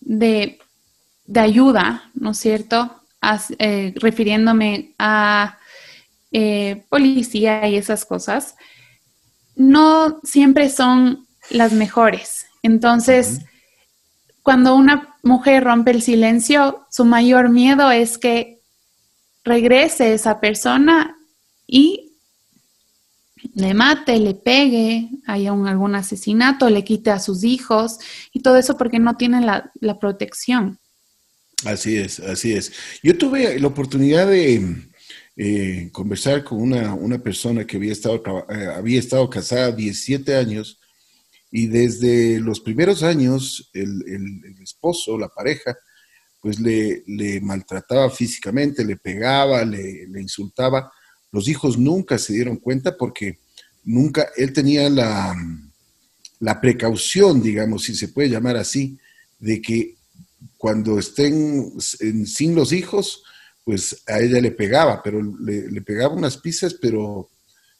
de, 0.00 0.58
ayuda, 1.34 2.10
¿no 2.14 2.32
es 2.32 2.38
cierto? 2.38 3.00
Eh, 3.58 3.94
refiriéndome 3.96 4.94
a 4.98 5.58
eh, 6.32 6.84
policía 6.88 7.68
y 7.68 7.76
esas 7.76 8.04
cosas, 8.04 8.56
no 9.54 10.20
siempre 10.24 10.68
son 10.68 11.26
las 11.50 11.72
mejores. 11.72 12.46
Entonces, 12.62 13.40
cuando 14.42 14.74
una 14.74 15.16
mujer 15.22 15.64
rompe 15.64 15.92
el 15.92 16.02
silencio, 16.02 16.86
su 16.90 17.04
mayor 17.04 17.50
miedo 17.50 17.90
es 17.90 18.18
que 18.18 18.60
regrese 19.44 20.12
esa 20.12 20.40
persona 20.40 21.16
y 21.68 22.05
le 23.56 23.72
mate, 23.72 24.18
le 24.18 24.34
pegue, 24.34 25.08
haya 25.26 25.50
algún 25.50 25.94
asesinato, 25.94 26.68
le 26.68 26.84
quite 26.84 27.10
a 27.10 27.18
sus 27.18 27.42
hijos 27.42 27.98
y 28.30 28.42
todo 28.42 28.58
eso 28.58 28.76
porque 28.76 28.98
no 28.98 29.16
tiene 29.16 29.40
la, 29.40 29.98
protección. 29.98 30.78
Así 31.64 31.96
es, 31.96 32.20
así 32.20 32.52
es. 32.52 32.70
Yo 33.02 33.16
tuve 33.16 33.58
la 33.58 33.68
oportunidad 33.68 34.26
de 34.26 34.90
eh, 35.36 35.88
conversar 35.90 36.44
con 36.44 36.60
una, 36.60 37.18
persona 37.22 37.66
que 37.66 37.78
había 37.78 37.92
estado, 37.92 38.22
eh, 38.50 38.66
había 38.76 38.98
estado 38.98 39.30
casada 39.30 39.72
17 39.72 40.34
años 40.36 40.78
y 41.50 41.66
desde 41.66 42.38
los 42.40 42.60
primeros 42.60 43.02
años 43.02 43.70
el, 43.72 44.42
esposo, 44.62 45.16
la 45.16 45.28
pareja, 45.28 45.74
pues 46.42 46.60
le, 46.60 47.40
maltrataba 47.40 48.10
físicamente, 48.10 48.84
le 48.84 48.98
pegaba, 48.98 49.64
le, 49.64 50.06
le 50.08 50.20
insultaba. 50.20 50.92
Los 51.32 51.48
hijos 51.48 51.78
nunca 51.78 52.18
se 52.18 52.34
dieron 52.34 52.58
cuenta 52.58 52.94
porque 52.98 53.45
nunca, 53.86 54.28
él 54.36 54.52
tenía 54.52 54.90
la, 54.90 55.34
la 56.40 56.60
precaución, 56.60 57.42
digamos, 57.42 57.84
si 57.84 57.94
se 57.94 58.08
puede 58.08 58.28
llamar 58.28 58.56
así, 58.56 58.98
de 59.38 59.62
que 59.62 59.96
cuando 60.58 60.98
estén 60.98 61.72
sin 61.80 62.54
los 62.54 62.72
hijos, 62.72 63.22
pues 63.64 64.02
a 64.06 64.20
ella 64.20 64.40
le 64.40 64.50
pegaba, 64.50 65.02
pero 65.02 65.20
le, 65.40 65.80
pegaba 65.80 66.14
unas 66.14 66.36
pizzas, 66.36 66.74
pero 66.74 67.30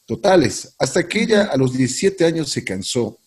totales, 0.06 0.75
hasta 0.78 1.06
que 1.06 1.22
ella 1.22 1.44
a 1.44 1.56
los 1.56 1.76
17 1.76 2.25
años 2.25 2.50
se 2.50 2.64
cansó 2.64 3.18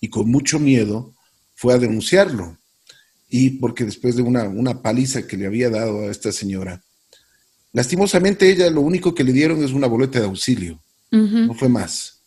y 0.00 0.08
con 0.08 0.30
mucho 0.30 0.58
miedo 0.58 1.14
fue 1.54 1.74
a 1.74 1.78
denunciarlo. 1.78 2.58
Y 3.28 3.50
porque 3.50 3.84
después 3.84 4.14
de 4.16 4.22
una, 4.22 4.44
una 4.44 4.82
paliza 4.82 5.26
que 5.26 5.36
le 5.36 5.46
había 5.46 5.70
dado 5.70 6.02
a 6.02 6.10
esta 6.10 6.32
señora, 6.32 6.82
lastimosamente 7.72 8.50
ella 8.50 8.68
lo 8.68 8.82
único 8.82 9.14
que 9.14 9.24
le 9.24 9.32
dieron 9.32 9.64
es 9.64 9.72
una 9.72 9.86
boleta 9.86 10.18
de 10.18 10.26
auxilio 10.26 10.82
no 11.12 11.54
fue 11.54 11.68
más. 11.68 12.22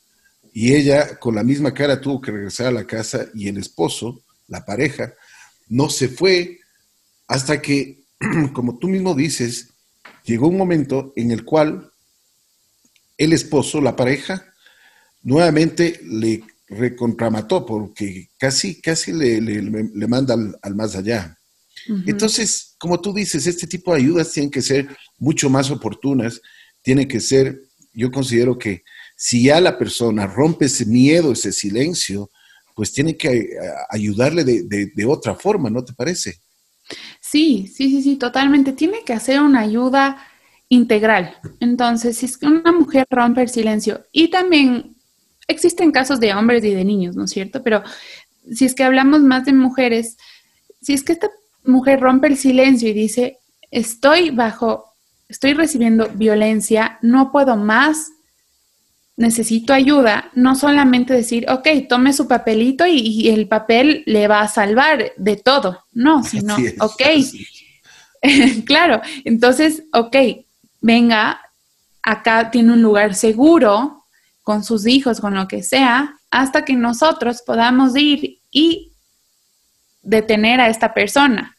Y 0.54 0.74
ella 0.74 1.18
con 1.20 1.36
la 1.36 1.44
misma 1.44 1.74
cara 1.74 2.00
tuvo 2.00 2.22
que 2.22 2.32
regresar 2.32 2.68
a 2.68 2.72
la 2.72 2.86
casa 2.86 3.26
y 3.34 3.50
el 3.50 3.58
esposo, 3.58 4.24
la 4.48 4.64
pareja, 4.64 5.14
no 5.68 5.90
se 5.90 6.08
fue 6.08 6.60
hasta 7.28 7.62
que, 7.62 8.04
como 8.54 8.78
tú 8.78 8.88
mismo 8.88 9.16
dices, 9.16 9.72
llegó 10.24 10.48
un 10.48 10.58
momento 10.58 11.12
en 11.16 11.32
el 11.32 11.44
cual 11.44 11.92
el 13.18 13.34
esposo, 13.34 13.82
la 13.82 13.96
pareja, 13.96 14.46
nuevamente 15.24 16.00
le 16.04 16.44
recontramató 16.68 17.66
porque 17.66 18.30
casi, 18.38 18.82
casi 18.82 19.12
le, 19.14 19.42
le, 19.42 20.08
manda 20.08 20.36
al, 20.62 20.76
más 20.76 20.96
allá. 20.96 21.38
Entonces, 22.08 22.76
como 22.80 23.00
tú 23.00 23.14
dices, 23.14 23.46
este 23.46 23.68
tipo 23.68 23.94
de 23.94 24.02
ayudas 24.02 24.32
tienen 24.32 24.50
que 24.50 24.62
ser 24.62 24.88
mucho 25.20 25.50
más 25.50 25.70
oportunas, 25.70 26.42
tienen 26.82 27.08
que 27.08 27.20
ser 27.20 27.62
yo 27.96 28.12
considero 28.12 28.58
que 28.58 28.84
si 29.16 29.44
ya 29.44 29.62
la 29.62 29.78
persona 29.78 30.28
rompe 30.28 30.66
ese 30.66 30.86
miedo, 30.86 31.32
ese 31.32 31.52
silencio, 31.52 32.30
pues 32.76 32.92
tiene 32.92 33.16
que 33.16 33.30
eh, 33.30 33.50
ayudarle 33.90 34.44
de, 34.44 35.06
otra 35.06 35.34
forma, 35.36 35.70
¿no 35.70 35.84
te 35.84 35.94
parece? 35.94 36.40
Sí, 37.22 37.72
sí, 37.74 37.90
sí, 37.90 38.04
sí, 38.04 38.16
totalmente. 38.18 38.74
Tiene 38.74 39.04
que 39.06 39.14
hacer 39.14 39.40
una 39.42 39.62
ayuda 39.62 40.18
integral. 40.68 41.38
Entonces, 41.60 42.18
si 42.18 42.26
es 42.26 42.38
que 42.38 42.48
una 42.48 42.72
mujer 42.72 43.08
rompe 43.10 43.42
el 43.42 43.50
silencio, 43.50 44.06
y 44.12 44.30
también 44.30 44.98
existen 45.48 45.92
casos 45.92 46.20
de 46.20 46.34
hombres 46.34 46.64
y 46.66 46.74
de 46.74 46.84
niños, 46.84 47.16
¿no 47.16 47.26
es 47.26 47.32
cierto? 47.32 47.64
Pero 47.64 47.84
si 48.52 48.66
es 48.66 48.76
que 48.76 48.84
hablamos 48.84 49.22
más 49.22 49.46
de 49.46 49.54
mujeres, 49.54 50.18
si 50.82 50.94
es 50.94 51.04
que 51.04 51.14
esta 51.14 51.30
mujer 51.64 52.00
rompe 52.00 52.28
el 52.28 52.38
silencio 52.38 52.90
y 52.90 52.94
dice, 52.94 53.40
estoy 53.72 54.32
bajo 54.32 54.95
estoy 55.28 55.54
recibiendo 55.54 56.10
violencia, 56.10 57.00
no 57.02 57.32
puedo 57.32 57.56
más, 57.58 58.12
necesito 59.18 59.74
ayuda, 59.74 60.30
no 60.34 60.56
solamente 60.56 61.14
decir, 61.14 61.46
ok, 61.50 61.68
tome 61.88 62.14
su 62.14 62.28
papelito 62.28 62.86
y, 62.86 63.30
el 63.30 63.48
papel 63.48 64.04
le 64.06 64.28
va 64.28 64.42
a 64.42 64.48
salvar 64.48 65.14
de 65.18 65.36
todo, 65.38 65.86
no, 65.94 66.24
sino, 66.24 66.56
ok, 66.80 67.02
claro, 68.66 69.02
entonces, 69.24 69.84
ok, 69.94 70.16
venga, 70.82 71.42
acá 72.04 72.52
tiene 72.52 72.74
un 72.74 72.82
lugar 72.82 73.16
seguro 73.16 74.06
con 74.44 74.64
sus 74.64 74.86
hijos, 74.86 75.20
con 75.20 75.34
lo 75.34 75.48
que 75.48 75.64
sea, 75.64 76.20
hasta 76.30 76.66
que 76.66 76.74
nosotros 76.74 77.42
podamos 77.42 77.96
ir 77.96 78.40
y 78.52 78.92
detener 80.04 80.62
a 80.62 80.70
esta 80.70 80.94
persona. 80.94 81.58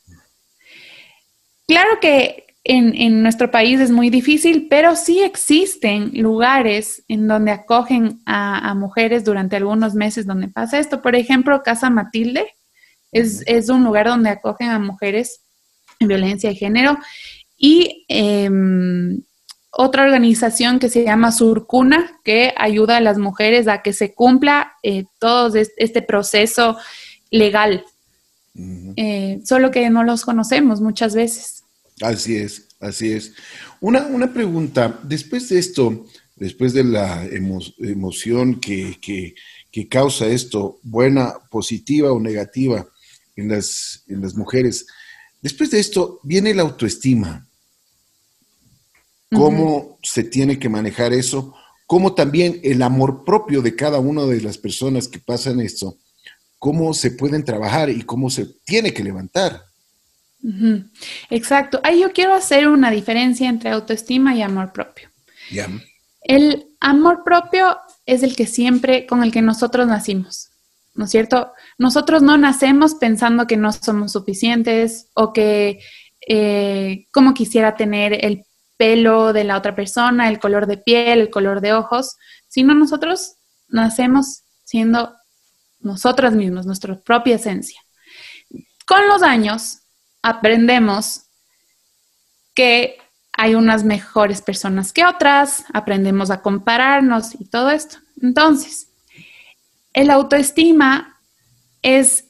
Claro 1.66 1.98
que 2.00 2.45
en, 2.68 3.22
nuestro 3.22 3.50
país 3.50 3.78
es 3.80 3.90
muy 3.90 4.10
difícil, 4.10 4.66
pero 4.68 4.96
sí 4.96 5.20
existen 5.20 6.10
lugares 6.14 7.04
en 7.06 7.28
donde 7.28 7.52
acogen 7.52 8.20
a, 8.26 8.74
mujeres 8.74 9.24
durante 9.24 9.56
algunos 9.56 9.94
meses 9.94 10.26
donde 10.26 10.48
pasa 10.48 10.78
esto. 10.78 11.00
Por 11.00 11.14
ejemplo, 11.14 11.62
Casa 11.62 11.90
Matilde 11.90 12.54
es, 13.12 13.68
un 13.68 13.84
lugar 13.84 14.08
donde 14.08 14.30
acogen 14.30 14.70
a 14.70 14.80
mujeres 14.80 15.42
en 16.00 16.08
violencia 16.08 16.50
de 16.50 16.56
género. 16.56 16.98
Y 17.56 18.04
em, 18.08 19.22
otra 19.70 20.02
organización 20.02 20.80
que 20.80 20.88
se 20.88 21.04
llama 21.04 21.30
Surcuna, 21.30 22.18
que 22.24 22.52
ayuda 22.56 22.96
a 22.96 23.00
las 23.00 23.18
mujeres 23.18 23.68
a 23.68 23.82
que 23.82 23.92
se 23.92 24.12
cumpla 24.12 24.72
eh, 24.82 25.04
todo 25.20 25.54
este 25.54 26.02
proceso 26.02 26.76
legal. 27.30 27.84
Eh, 28.96 29.40
solo 29.44 29.70
que 29.70 29.88
no 29.90 30.02
los 30.02 30.24
conocemos 30.24 30.80
muchas 30.80 31.14
veces. 31.14 31.65
Así 32.00 32.36
es, 32.36 32.68
así 32.80 33.12
es. 33.12 33.32
Una, 33.80 34.06
una 34.06 34.32
pregunta, 34.32 35.00
después 35.02 35.48
de 35.48 35.58
esto, 35.58 36.06
después 36.34 36.74
de 36.74 36.84
la 36.84 37.26
emoción 37.26 38.60
que, 38.60 38.98
que, 39.00 39.34
causa 39.88 40.26
esto, 40.26 40.78
buena, 40.82 41.34
positiva 41.50 42.10
o 42.12 42.18
negativa 42.18 42.88
en 43.34 43.48
las, 43.48 44.04
en 44.08 44.22
las 44.22 44.34
mujeres, 44.34 44.86
después 45.42 45.70
de 45.70 45.80
esto 45.80 46.20
viene 46.22 46.54
la 46.54 46.62
autoestima. 46.62 47.46
¿Cómo 49.30 49.98
se 50.02 50.22
tiene 50.22 50.58
que 50.58 50.68
manejar 50.68 51.12
eso? 51.12 51.54
¿Cómo 51.86 52.14
también 52.14 52.60
el 52.62 52.80
amor 52.82 53.24
propio 53.24 53.60
de 53.60 53.76
cada 53.76 53.98
una 53.98 54.24
de 54.24 54.40
las 54.40 54.56
personas 54.56 55.08
que 55.08 55.18
pasan 55.18 55.60
esto? 55.60 55.98
¿Cómo 56.58 56.94
se 56.94 57.10
pueden 57.10 57.44
trabajar 57.44 57.90
y 57.90 58.02
cómo 58.02 58.30
se 58.30 58.46
tiene 58.64 58.94
que 58.94 59.04
levantar? 59.04 59.62
Exacto. 61.30 61.80
Ahí 61.82 62.00
yo 62.00 62.12
quiero 62.12 62.34
hacer 62.34 62.68
una 62.68 62.90
diferencia 62.90 63.48
entre 63.48 63.70
autoestima 63.70 64.34
y 64.34 64.42
amor 64.42 64.72
propio. 64.72 65.10
El 66.22 66.68
amor 66.80 67.22
propio 67.24 67.78
es 68.04 68.22
el 68.22 68.36
que 68.36 68.46
siempre, 68.46 69.06
con 69.06 69.22
el 69.22 69.32
que 69.32 69.42
nosotros 69.42 69.86
nacimos, 69.86 70.50
¿no 70.94 71.04
es 71.04 71.10
cierto? 71.10 71.52
Nosotros 71.78 72.22
no 72.22 72.36
nacemos 72.36 72.94
pensando 72.94 73.46
que 73.46 73.56
no 73.56 73.72
somos 73.72 74.12
suficientes 74.12 75.08
o 75.14 75.32
que 75.32 75.80
eh, 76.28 77.06
como 77.12 77.34
quisiera 77.34 77.76
tener 77.76 78.24
el 78.24 78.44
pelo 78.76 79.32
de 79.32 79.44
la 79.44 79.56
otra 79.56 79.74
persona, 79.74 80.28
el 80.28 80.38
color 80.38 80.66
de 80.66 80.78
piel, 80.78 81.20
el 81.20 81.30
color 81.30 81.60
de 81.60 81.72
ojos, 81.72 82.16
sino 82.48 82.74
nosotros 82.74 83.36
nacemos 83.68 84.42
siendo 84.64 85.14
nosotras 85.80 86.34
mismos, 86.34 86.66
nuestra 86.66 86.98
propia 86.98 87.36
esencia. 87.36 87.80
Con 88.86 89.06
los 89.08 89.22
años, 89.22 89.80
aprendemos 90.26 91.22
que 92.52 92.98
hay 93.32 93.54
unas 93.54 93.84
mejores 93.84 94.42
personas 94.42 94.92
que 94.92 95.04
otras, 95.04 95.64
aprendemos 95.72 96.32
a 96.32 96.42
compararnos 96.42 97.40
y 97.40 97.44
todo 97.44 97.70
esto. 97.70 97.98
Entonces, 98.20 98.88
el 99.92 100.10
autoestima 100.10 101.20
es 101.80 102.24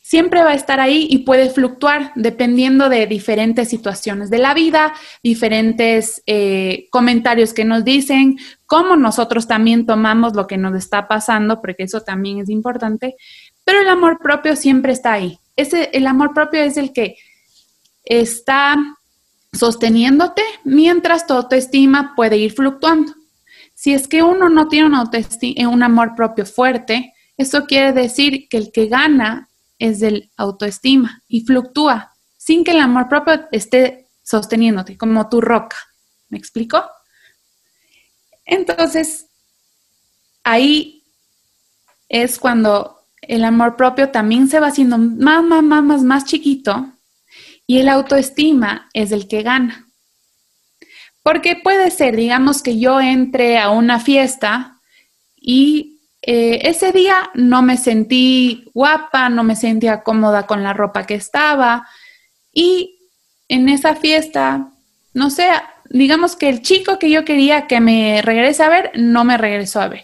siempre 0.00 0.42
va 0.42 0.50
a 0.50 0.54
estar 0.54 0.78
ahí 0.78 1.08
y 1.10 1.18
puede 1.18 1.50
fluctuar 1.50 2.12
dependiendo 2.14 2.88
de 2.88 3.06
diferentes 3.06 3.68
situaciones 3.68 4.30
de 4.30 4.38
la 4.38 4.54
vida, 4.54 4.92
diferentes 5.22 6.22
eh, 6.26 6.86
comentarios 6.90 7.52
que 7.52 7.64
nos 7.64 7.84
dicen, 7.84 8.36
cómo 8.66 8.96
nosotros 8.96 9.48
también 9.48 9.86
tomamos 9.86 10.34
lo 10.34 10.46
que 10.46 10.56
nos 10.56 10.76
está 10.76 11.08
pasando, 11.08 11.60
porque 11.60 11.84
eso 11.84 12.02
también 12.02 12.38
es 12.38 12.48
importante. 12.48 13.16
Pero 13.64 13.80
el 13.80 13.88
amor 13.88 14.18
propio 14.20 14.54
siempre 14.56 14.92
está 14.92 15.14
ahí. 15.14 15.38
Ese, 15.56 15.90
el 15.92 16.06
amor 16.06 16.32
propio 16.32 16.60
es 16.60 16.76
el 16.76 16.92
que 16.92 17.16
está 18.10 18.76
sosteniéndote 19.52 20.42
mientras 20.64 21.26
tu 21.26 21.34
autoestima 21.34 22.14
puede 22.16 22.36
ir 22.36 22.52
fluctuando. 22.52 23.14
Si 23.74 23.94
es 23.94 24.08
que 24.08 24.22
uno 24.22 24.48
no 24.48 24.68
tiene 24.68 24.88
un, 24.88 25.66
un 25.68 25.82
amor 25.82 26.14
propio 26.16 26.44
fuerte, 26.44 27.14
eso 27.36 27.64
quiere 27.66 27.92
decir 27.92 28.48
que 28.48 28.58
el 28.58 28.72
que 28.72 28.88
gana 28.88 29.48
es 29.78 30.02
el 30.02 30.30
autoestima 30.36 31.22
y 31.28 31.42
fluctúa 31.42 32.12
sin 32.36 32.64
que 32.64 32.72
el 32.72 32.80
amor 32.80 33.08
propio 33.08 33.48
esté 33.52 34.08
sosteniéndote, 34.22 34.98
como 34.98 35.28
tu 35.28 35.40
roca. 35.40 35.76
¿Me 36.28 36.38
explico? 36.38 36.82
Entonces, 38.44 39.26
ahí 40.42 41.04
es 42.08 42.38
cuando 42.38 43.04
el 43.22 43.44
amor 43.44 43.76
propio 43.76 44.10
también 44.10 44.48
se 44.48 44.58
va 44.58 44.66
haciendo 44.66 44.98
más, 44.98 45.44
más, 45.44 45.62
más, 45.62 45.82
más, 45.82 46.02
más 46.02 46.24
chiquito 46.24 46.92
y 47.70 47.78
el 47.78 47.88
autoestima 47.88 48.88
es 48.94 49.12
el 49.12 49.28
que 49.28 49.44
gana. 49.44 49.86
Porque 51.22 51.54
puede 51.54 51.92
ser, 51.92 52.16
digamos 52.16 52.62
que 52.62 52.80
yo 52.80 53.00
entre 53.00 53.60
a 53.60 53.70
una 53.70 54.00
fiesta 54.00 54.80
y 55.36 56.00
eh, 56.20 56.62
ese 56.64 56.90
día 56.90 57.30
no 57.34 57.62
me 57.62 57.76
sentí 57.76 58.64
guapa, 58.74 59.28
no 59.28 59.44
me 59.44 59.54
sentía 59.54 60.02
cómoda 60.02 60.48
con 60.48 60.64
la 60.64 60.72
ropa 60.72 61.06
que 61.06 61.14
estaba 61.14 61.86
y 62.52 62.98
en 63.46 63.68
esa 63.68 63.94
fiesta, 63.94 64.72
no 65.14 65.30
sé, 65.30 65.50
digamos 65.90 66.34
que 66.34 66.48
el 66.48 66.62
chico 66.62 66.98
que 66.98 67.08
yo 67.08 67.24
quería 67.24 67.68
que 67.68 67.80
me 67.80 68.20
regrese 68.20 68.64
a 68.64 68.68
ver, 68.68 68.90
no 68.96 69.22
me 69.22 69.38
regresó 69.38 69.80
a 69.80 69.86
ver. 69.86 70.02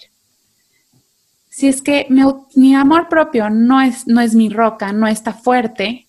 Si 1.51 1.67
es 1.67 1.83
que 1.83 2.07
mi, 2.55 2.77
amor 2.77 3.09
propio 3.09 3.51
no 3.51 3.81
es, 3.81 4.07
no 4.07 4.21
es 4.21 4.37
mi 4.37 4.51
roca, 4.51 4.93
no 4.93 5.09
está 5.09 5.33
fuerte, 5.33 6.06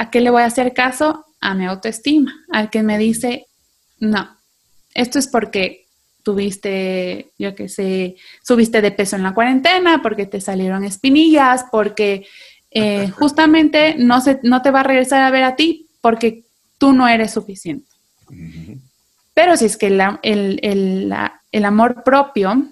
¿A 0.00 0.10
qué 0.10 0.22
le 0.22 0.30
voy 0.30 0.40
a 0.40 0.46
hacer 0.46 0.72
caso? 0.72 1.26
A 1.42 1.52
mi 1.52 1.66
autoestima, 1.66 2.32
al 2.50 2.70
que 2.70 2.82
me 2.82 2.96
dice, 2.96 3.48
no, 3.98 4.34
esto 4.94 5.18
es 5.18 5.28
porque 5.28 5.88
tuviste, 6.22 7.32
yo 7.38 7.54
qué 7.54 7.68
sé, 7.68 8.16
subiste 8.42 8.80
de 8.80 8.92
peso 8.92 9.16
en 9.16 9.24
la 9.24 9.34
cuarentena, 9.34 10.00
porque 10.02 10.24
te 10.24 10.40
salieron 10.40 10.84
espinillas, 10.84 11.66
porque 11.70 12.26
eh, 12.70 13.10
justamente 13.10 13.94
no, 13.98 14.22
se, 14.22 14.40
no 14.42 14.62
te 14.62 14.70
va 14.70 14.80
a 14.80 14.84
regresar 14.84 15.20
a 15.20 15.30
ver 15.30 15.42
a 15.42 15.54
ti 15.54 15.90
porque 16.00 16.44
tú 16.78 16.94
no 16.94 17.06
eres 17.06 17.34
suficiente. 17.34 17.86
Pero 19.34 19.54
si 19.58 19.66
es 19.66 19.76
que 19.76 19.88
el, 19.88 20.58
el, 20.62 21.64
amor 21.66 22.02
propio 22.04 22.68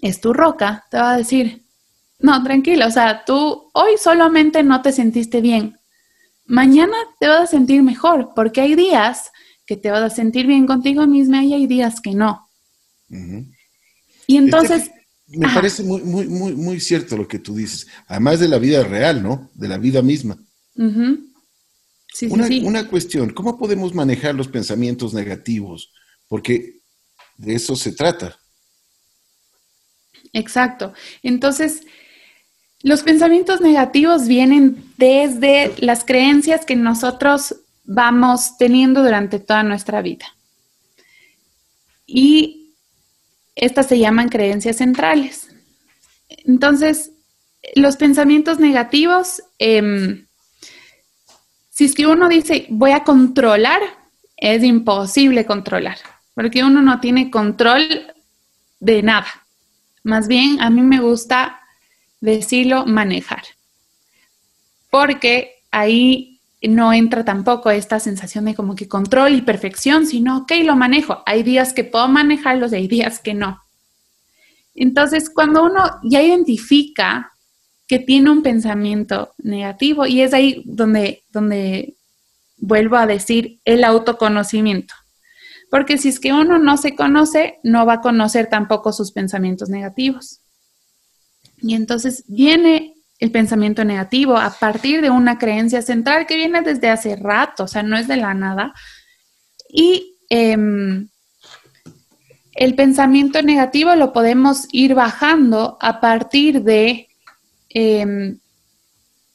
es 0.00 0.22
tu 0.22 0.32
roca, 0.32 0.86
te 0.90 0.96
va 0.96 1.12
a 1.12 1.18
decir, 1.18 1.64
no, 2.18 2.42
tranquilo, 2.42 2.86
o 2.86 2.90
sea, 2.90 3.26
tú 3.26 3.68
hoy 3.74 3.98
solamente 3.98 4.62
no 4.62 4.80
te 4.80 4.92
sentiste 4.92 5.42
bien, 5.42 5.76
mañana 6.50 6.96
te 7.20 7.28
vas 7.28 7.42
a 7.42 7.46
sentir 7.46 7.82
mejor, 7.82 8.32
porque 8.34 8.60
hay 8.60 8.74
días 8.74 9.30
que 9.64 9.76
te 9.76 9.90
vas 9.90 10.02
a 10.02 10.14
sentir 10.14 10.46
bien 10.46 10.66
contigo 10.66 11.06
misma 11.06 11.44
y 11.44 11.54
hay 11.54 11.66
días 11.66 12.00
que 12.00 12.12
no. 12.12 12.50
Y 14.26 14.36
entonces... 14.36 14.90
me 15.28 15.48
parece 15.48 15.84
muy, 15.84 16.02
muy, 16.02 16.26
muy, 16.26 16.54
muy 16.54 16.80
cierto 16.80 17.16
lo 17.16 17.28
que 17.28 17.38
tú 17.38 17.54
dices, 17.54 17.86
además 18.08 18.40
de 18.40 18.48
la 18.48 18.58
vida 18.58 18.82
real, 18.82 19.22
¿no? 19.22 19.50
De 19.54 19.68
la 19.68 19.78
vida 19.78 20.02
misma. 20.02 20.36
sí, 22.12 22.26
una, 22.28 22.46
sí, 22.48 22.62
una 22.64 22.88
cuestión, 22.88 23.30
¿cómo 23.30 23.56
podemos 23.56 23.94
manejar 23.94 24.34
los 24.34 24.48
pensamientos 24.48 25.14
negativos? 25.14 25.92
Porque 26.26 26.80
de 27.36 27.54
eso 27.54 27.76
se 27.76 27.92
trata. 27.92 28.36
Exacto. 30.32 30.94
Entonces, 31.22 31.82
los 32.82 33.02
pensamientos 33.02 33.60
negativos 33.60 34.26
vienen 34.26 34.82
desde 34.96 35.74
las 35.78 36.04
creencias 36.04 36.64
que 36.64 36.76
nosotros 36.76 37.56
vamos 37.84 38.56
teniendo 38.58 39.02
durante 39.02 39.38
toda 39.38 39.62
nuestra 39.62 40.00
vida. 40.00 40.26
Y 42.06 42.74
estas 43.54 43.86
se 43.86 43.98
llaman 43.98 44.30
creencias 44.30 44.76
centrales. 44.76 45.48
Entonces, 46.28 47.12
los 47.74 47.96
pensamientos 47.96 48.58
negativos, 48.58 49.42
em, 49.58 50.26
si 51.68 51.84
es 51.84 51.94
que 51.94 52.06
uno 52.06 52.28
dice 52.28 52.66
voy 52.70 52.92
a 52.92 53.04
controlar, 53.04 53.80
es 54.36 54.64
imposible 54.64 55.44
controlar, 55.44 55.98
porque 56.34 56.64
uno 56.64 56.80
no 56.80 57.00
tiene 57.00 57.30
control 57.30 58.14
de 58.80 59.02
nada. 59.02 59.28
Más 60.02 60.28
bien, 60.28 60.60
a 60.62 60.70
mí 60.70 60.80
me 60.80 61.00
gusta 61.00 61.59
decirlo, 62.20 62.86
manejar. 62.86 63.42
Porque 64.90 65.62
ahí 65.70 66.40
no 66.62 66.92
entra 66.92 67.24
tampoco 67.24 67.70
esta 67.70 68.00
sensación 68.00 68.44
de 68.44 68.54
como 68.54 68.74
que 68.74 68.88
control 68.88 69.34
y 69.34 69.42
perfección, 69.42 70.06
sino, 70.06 70.38
ok, 70.38 70.52
lo 70.64 70.76
manejo. 70.76 71.22
Hay 71.26 71.42
días 71.42 71.72
que 71.72 71.84
puedo 71.84 72.08
manejarlos 72.08 72.72
y 72.72 72.76
hay 72.76 72.88
días 72.88 73.18
que 73.18 73.34
no. 73.34 73.60
Entonces, 74.74 75.30
cuando 75.30 75.64
uno 75.64 75.82
ya 76.02 76.22
identifica 76.22 77.32
que 77.86 77.98
tiene 77.98 78.30
un 78.30 78.42
pensamiento 78.42 79.32
negativo, 79.38 80.06
y 80.06 80.20
es 80.20 80.32
ahí 80.32 80.62
donde, 80.64 81.24
donde 81.30 81.96
vuelvo 82.56 82.96
a 82.96 83.06
decir 83.06 83.58
el 83.64 83.82
autoconocimiento. 83.82 84.94
Porque 85.70 85.98
si 85.98 86.08
es 86.08 86.20
que 86.20 86.32
uno 86.32 86.58
no 86.58 86.76
se 86.76 86.94
conoce, 86.94 87.58
no 87.62 87.86
va 87.86 87.94
a 87.94 88.00
conocer 88.00 88.48
tampoco 88.48 88.92
sus 88.92 89.12
pensamientos 89.12 89.68
negativos. 89.70 90.39
Y 91.62 91.74
entonces 91.74 92.24
viene 92.26 92.94
el 93.18 93.30
pensamiento 93.30 93.84
negativo 93.84 94.36
a 94.36 94.50
partir 94.50 95.02
de 95.02 95.10
una 95.10 95.38
creencia 95.38 95.82
central 95.82 96.26
que 96.26 96.36
viene 96.36 96.62
desde 96.62 96.88
hace 96.88 97.16
rato, 97.16 97.64
o 97.64 97.68
sea, 97.68 97.82
no 97.82 97.96
es 97.96 98.08
de 98.08 98.16
la 98.16 98.32
nada. 98.32 98.72
Y 99.68 100.16
em, 100.30 101.08
el 102.54 102.74
pensamiento 102.74 103.42
negativo 103.42 103.94
lo 103.94 104.12
podemos 104.12 104.66
ir 104.72 104.94
bajando 104.94 105.76
a 105.80 106.00
partir 106.00 106.62
de, 106.62 107.08
em, 107.68 108.38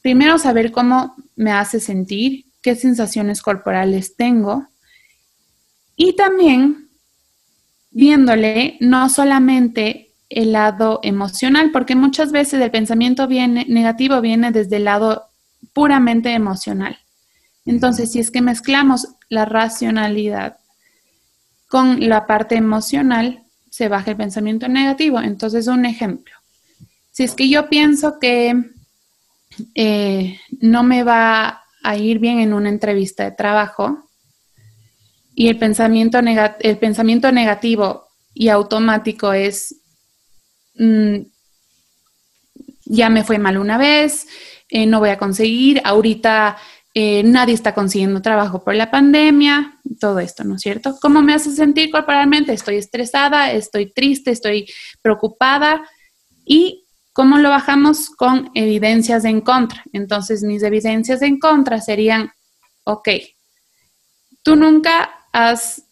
primero, 0.02 0.40
saber 0.40 0.72
cómo 0.72 1.16
me 1.36 1.52
hace 1.52 1.80
sentir, 1.80 2.46
qué 2.62 2.76
sensaciones 2.76 3.42
corporales 3.42 4.16
tengo. 4.16 4.68
Y 5.96 6.16
también 6.16 6.90
viéndole 7.92 8.78
no 8.82 9.08
solamente 9.10 10.05
el 10.30 10.52
lado 10.52 11.00
emocional, 11.04 11.72
porque 11.72 11.96
muchas 11.96 12.32
veces 12.32 12.60
el 12.60 12.72
pensamiento 12.72 13.28
viene, 13.28 13.66
negativo 13.68 14.22
viene 14.22 14.52
desde 14.52 14.78
el 14.78 14.86
lado 14.86 15.26
puramente 15.74 16.34
emocional. 16.34 16.98
Entonces, 17.66 18.12
si 18.12 18.20
es 18.20 18.32
que 18.32 18.42
mezclamos 18.42 19.08
la 19.30 19.46
racionalidad 19.46 20.58
con 21.68 22.08
la 22.08 22.28
parte 22.28 22.56
emocional, 22.56 23.44
se 23.70 23.88
baja 23.88 24.12
el 24.12 24.18
pensamiento 24.18 24.68
negativo. 24.68 25.20
Entonces, 25.20 25.68
un 25.68 25.86
ejemplo. 25.86 26.34
Si 27.12 27.24
es 27.24 27.34
que 27.34 27.50
yo 27.50 27.70
pienso 27.70 28.20
que 28.20 28.54
eh, 29.74 30.40
no 30.60 30.84
me 30.84 31.04
va 31.04 31.64
a 31.84 31.98
ir 31.98 32.20
bien 32.20 32.40
en 32.40 32.54
una 32.54 32.70
entrevista 32.70 33.24
de 33.24 33.32
trabajo 33.32 34.10
y 35.34 35.50
el 35.50 35.58
pensamiento, 35.58 36.20
el 36.20 36.78
pensamiento 36.78 37.32
negativo 37.32 38.08
y 38.34 38.50
automático 38.50 39.34
es, 39.34 39.82
mm, 40.78 41.18
ya 42.86 43.10
me 43.10 43.24
fue 43.24 43.38
mal 43.38 43.58
una 43.58 43.78
vez, 43.78 44.28
eh, 44.70 44.86
no 44.86 45.00
voy 45.00 45.10
a 45.10 45.18
conseguir, 45.18 45.82
ahorita 45.84 46.58
eh, 46.94 47.24
nadie 47.24 47.54
está 47.54 47.74
consiguiendo 47.74 48.22
trabajo 48.22 48.64
por 48.64 48.74
la 48.76 48.90
pandemia, 48.90 49.80
todo 50.00 50.20
esto, 50.20 50.44
¿no 50.44 50.56
es 50.56 50.62
cierto? 50.62 50.98
¿Cómo 51.02 51.22
me 51.22 51.34
hace 51.34 51.52
sentir 51.52 51.92
corporalmente? 51.92 52.54
Estoy 52.54 52.78
estresada, 52.78 53.52
estoy 53.52 53.92
triste, 53.92 54.32
estoy 54.32 54.68
preocupada 55.02 55.88
y 56.46 56.86
¿cómo 57.12 57.38
lo 57.38 57.50
bajamos 57.50 58.10
con 58.10 58.50
evidencias 58.56 59.26
en 59.26 59.42
contra? 59.42 59.84
Entonces 59.94 60.44
mis 60.44 60.64
evidencias 60.64 61.22
en 61.22 61.40
contra 61.40 61.82
serían, 61.82 62.32
ok, 62.86 63.10
tú 64.42 64.56
nunca 64.56 65.10
has 65.34 65.84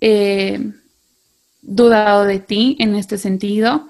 eh, 0.00 0.60
dudado 1.60 2.24
de 2.24 2.38
ti 2.38 2.76
en 2.78 2.94
este 2.94 3.18
sentido. 3.18 3.88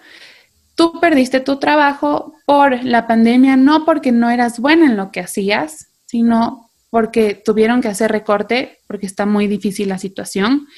Tú 0.76 1.00
perdiste 1.00 1.40
tu 1.40 1.56
trabajo 1.56 2.34
por 2.44 2.84
la 2.84 3.08
pandemia, 3.08 3.56
no 3.56 3.84
porque 3.84 4.12
no 4.12 4.30
eras 4.30 4.60
buena 4.60 4.86
en 4.86 4.96
lo 4.96 5.10
que 5.10 5.20
hacías, 5.20 5.88
sino 6.04 6.70
porque 6.90 7.34
tuvieron 7.34 7.80
que 7.80 7.88
hacer 7.88 8.12
recorte, 8.12 8.78
porque 8.86 9.06
está 9.06 9.26
muy 9.26 9.48
difícil 9.48 9.88
la 9.88 9.98
situación. 9.98 10.68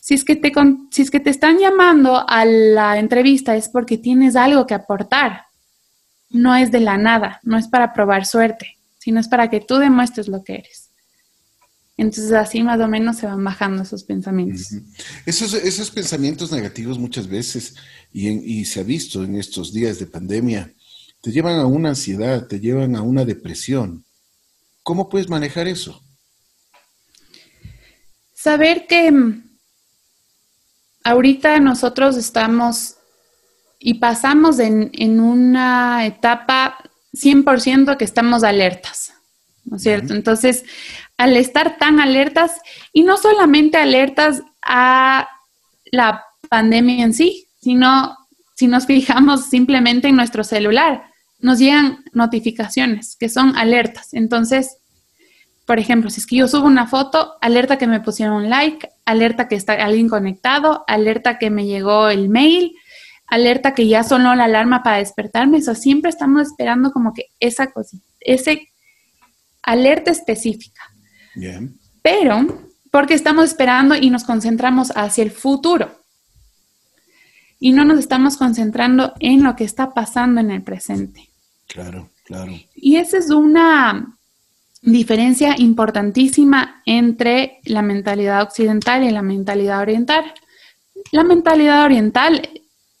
Si 0.00 0.14
es, 0.14 0.24
que 0.24 0.34
te, 0.34 0.50
si 0.90 1.02
es 1.02 1.10
que 1.10 1.20
te 1.20 1.30
están 1.30 1.58
llamando 1.58 2.24
a 2.28 2.44
la 2.44 2.98
entrevista 2.98 3.54
es 3.54 3.68
porque 3.68 3.98
tienes 3.98 4.34
algo 4.34 4.66
que 4.66 4.74
aportar. 4.74 5.44
No 6.30 6.56
es 6.56 6.72
de 6.72 6.80
la 6.80 6.96
nada, 6.96 7.38
no 7.44 7.56
es 7.56 7.68
para 7.68 7.92
probar 7.92 8.26
suerte, 8.26 8.78
sino 8.98 9.20
es 9.20 9.28
para 9.28 9.48
que 9.48 9.60
tú 9.60 9.76
demuestres 9.76 10.26
lo 10.26 10.42
que 10.42 10.54
eres. 10.54 10.81
Entonces 11.96 12.32
así 12.32 12.62
más 12.62 12.80
o 12.80 12.88
menos 12.88 13.18
se 13.18 13.26
van 13.26 13.44
bajando 13.44 13.82
esos 13.82 14.04
pensamientos. 14.04 14.68
esos, 15.26 15.54
esos, 15.54 15.90
pensamientos 15.90 16.50
negativos 16.50 16.98
muchas 16.98 17.28
veces, 17.28 17.74
y, 18.12 18.28
y 18.28 18.64
se 18.64 18.80
ha 18.80 18.82
visto 18.82 19.22
en 19.24 19.36
estos 19.36 19.72
días 19.72 19.98
de 19.98 20.06
pandemia, 20.06 20.72
te 21.20 21.30
llevan 21.30 21.58
a 21.60 21.66
una 21.66 21.90
ansiedad, 21.90 22.46
te 22.46 22.60
llevan 22.60 22.96
a 22.96 23.02
una 23.02 23.24
depresión. 23.24 24.04
¿Cómo 24.82 25.08
puedes 25.08 25.28
manejar 25.28 25.68
eso? 25.68 26.02
Saber 28.34 28.86
que 28.88 29.12
mm, 29.12 29.58
ahorita 31.04 31.60
nosotros 31.60 32.16
estamos 32.16 32.96
y 33.78 33.94
pasamos 33.94 34.58
en, 34.58 35.20
una 35.20 36.06
etapa 36.06 36.78
100% 37.14 37.96
que 37.96 38.04
estamos 38.04 38.44
alertas, 38.44 39.12
¿no 39.64 39.76
es 39.76 39.82
cierto? 39.82 40.14
Entonces, 40.14 40.64
al 41.22 41.36
estar 41.36 41.78
tan 41.78 42.00
alertas, 42.00 42.60
y 42.92 43.04
no 43.04 43.16
solamente 43.16 43.78
alertas 43.78 44.42
a 44.60 45.28
la 45.92 46.24
pandemia 46.48 47.04
en 47.04 47.14
sí, 47.14 47.46
sino 47.60 48.16
si 48.56 48.66
nos 48.66 48.86
fijamos 48.86 49.46
simplemente 49.46 50.08
en 50.08 50.16
nuestro 50.16 50.42
celular, 50.42 51.04
nos 51.38 51.58
llegan 51.58 52.04
notificaciones 52.12 53.16
que 53.18 53.28
son 53.28 53.56
alertas. 53.56 54.14
Entonces, 54.14 54.78
por 55.66 55.78
ejemplo, 55.78 56.10
si 56.10 56.20
es 56.20 56.26
que 56.26 56.36
yo 56.36 56.48
subo 56.48 56.66
una 56.66 56.88
foto, 56.88 57.34
alerta 57.40 57.78
que 57.78 57.86
me 57.86 58.00
pusieron 58.00 58.50
like, 58.50 58.88
alerta 59.04 59.46
que 59.46 59.54
está 59.54 59.74
alguien 59.74 60.08
conectado, 60.08 60.84
alerta 60.88 61.38
que 61.38 61.50
me 61.50 61.66
llegó 61.66 62.08
el 62.08 62.28
mail, 62.28 62.72
alerta 63.28 63.74
que 63.74 63.86
ya 63.86 64.02
sonó 64.02 64.34
la 64.34 64.44
alarma 64.44 64.82
para 64.82 64.98
despertarme. 64.98 65.58
Eso 65.58 65.74
siempre 65.76 66.10
estamos 66.10 66.42
esperando 66.42 66.90
como 66.90 67.12
que 67.12 67.26
esa 67.38 67.70
cosita, 67.70 68.04
ese 68.20 68.68
alerta 69.62 70.10
específica. 70.10 70.82
Pero 72.02 72.46
porque 72.90 73.14
estamos 73.14 73.46
esperando 73.46 73.94
y 73.94 74.10
nos 74.10 74.24
concentramos 74.24 74.92
hacia 74.94 75.24
el 75.24 75.30
futuro 75.30 76.02
y 77.62 77.72
no 77.72 77.84
nos 77.84 78.00
estamos 78.00 78.36
concentrando 78.36 79.14
en 79.20 79.44
lo 79.44 79.54
que 79.54 79.62
está 79.62 79.94
pasando 79.94 80.40
en 80.40 80.50
el 80.50 80.62
presente. 80.62 81.30
Claro, 81.68 82.10
claro. 82.24 82.52
Y 82.74 82.96
esa 82.96 83.18
es 83.18 83.30
una 83.30 84.18
diferencia 84.82 85.54
importantísima 85.56 86.82
entre 86.86 87.60
la 87.64 87.82
mentalidad 87.82 88.42
occidental 88.42 89.04
y 89.04 89.10
la 89.10 89.22
mentalidad 89.22 89.80
oriental. 89.80 90.24
La 91.12 91.22
mentalidad 91.22 91.84
oriental, 91.84 92.48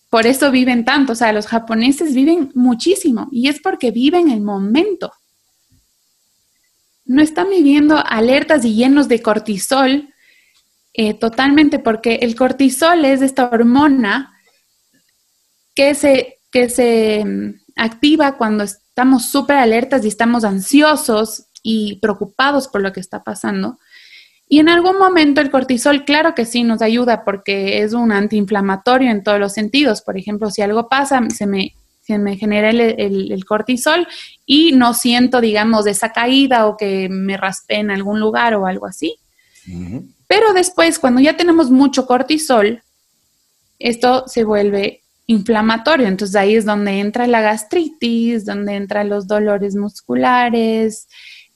por 0.08 0.26
eso 0.26 0.52
viven 0.52 0.84
tanto, 0.84 1.14
o 1.14 1.16
sea, 1.16 1.32
los 1.32 1.48
japoneses 1.48 2.14
viven 2.14 2.52
muchísimo 2.54 3.28
y 3.32 3.48
es 3.48 3.60
porque 3.60 3.90
viven 3.90 4.30
el 4.30 4.42
momento. 4.42 5.12
No 7.04 7.22
están 7.22 7.50
viviendo 7.50 7.96
alertas 8.06 8.64
y 8.64 8.74
llenos 8.74 9.08
de 9.08 9.22
cortisol 9.22 10.12
eh, 10.94 11.14
totalmente 11.14 11.78
porque 11.78 12.16
el 12.16 12.36
cortisol 12.36 13.04
es 13.04 13.22
esta 13.22 13.46
hormona 13.46 14.38
que 15.74 15.94
se, 15.94 16.40
que 16.50 16.68
se 16.68 17.24
mm, 17.24 17.60
activa 17.76 18.36
cuando 18.36 18.64
estamos 18.64 19.26
súper 19.26 19.56
alertas 19.56 20.04
y 20.04 20.08
estamos 20.08 20.44
ansiosos 20.44 21.46
y 21.62 21.96
preocupados 22.00 22.68
por 22.68 22.82
lo 22.82 22.92
que 22.92 23.00
está 23.00 23.22
pasando. 23.22 23.78
Y 24.48 24.58
en 24.58 24.68
algún 24.68 24.98
momento 24.98 25.40
el 25.40 25.50
cortisol, 25.50 26.04
claro 26.04 26.34
que 26.34 26.44
sí, 26.44 26.62
nos 26.62 26.82
ayuda 26.82 27.24
porque 27.24 27.82
es 27.82 27.94
un 27.94 28.12
antiinflamatorio 28.12 29.10
en 29.10 29.22
todos 29.22 29.40
los 29.40 29.54
sentidos. 29.54 30.02
Por 30.02 30.18
ejemplo, 30.18 30.50
si 30.50 30.60
algo 30.60 30.90
pasa, 30.90 31.22
se 31.34 31.46
me, 31.46 31.74
se 32.02 32.18
me 32.18 32.36
genera 32.36 32.70
el, 32.70 33.44
cortisol 33.46 34.06
y 34.44 34.72
no 34.72 34.92
siento, 34.92 35.40
digamos, 35.40 35.86
esa 35.86 36.12
caída 36.12 36.66
o 36.66 36.76
que 36.76 37.08
me 37.08 37.36
raspé 37.36 37.76
en 37.76 37.90
algún 37.90 38.18
lugar 38.20 38.54
o 38.54 38.66
algo 38.66 38.86
así. 38.86 39.16
Pero 40.26 40.52
después, 40.52 40.98
cuando 40.98 41.20
ya 41.20 41.36
tenemos 41.36 41.70
mucho 41.70 42.06
cortisol, 42.06 42.82
esto 43.78 44.24
se 44.26 44.44
vuelve 44.44 45.02
inflamatorio. 45.26 46.08
Entonces 46.08 46.34
ahí 46.36 46.56
es 46.56 46.64
donde 46.64 46.98
entra 46.98 47.26
la 47.26 47.40
gastritis, 47.40 48.44
donde 48.44 48.74
entran 48.74 49.08
los 49.08 49.26
dolores 49.26 49.76
musculares, 49.76 51.08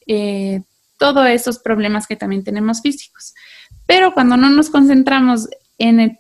eh, 0.07 0.63
todos 0.99 1.27
esos 1.29 1.59
problemas 1.59 2.07
que 2.07 2.17
también 2.17 2.45
tenemos 2.45 2.81
físicos. 2.83 3.35
Pero 3.87 4.15
cuando 4.15 4.37
no 4.37 4.51
nos 4.51 4.71
concentramos 4.71 5.49
en 5.79 6.01
el 6.01 6.19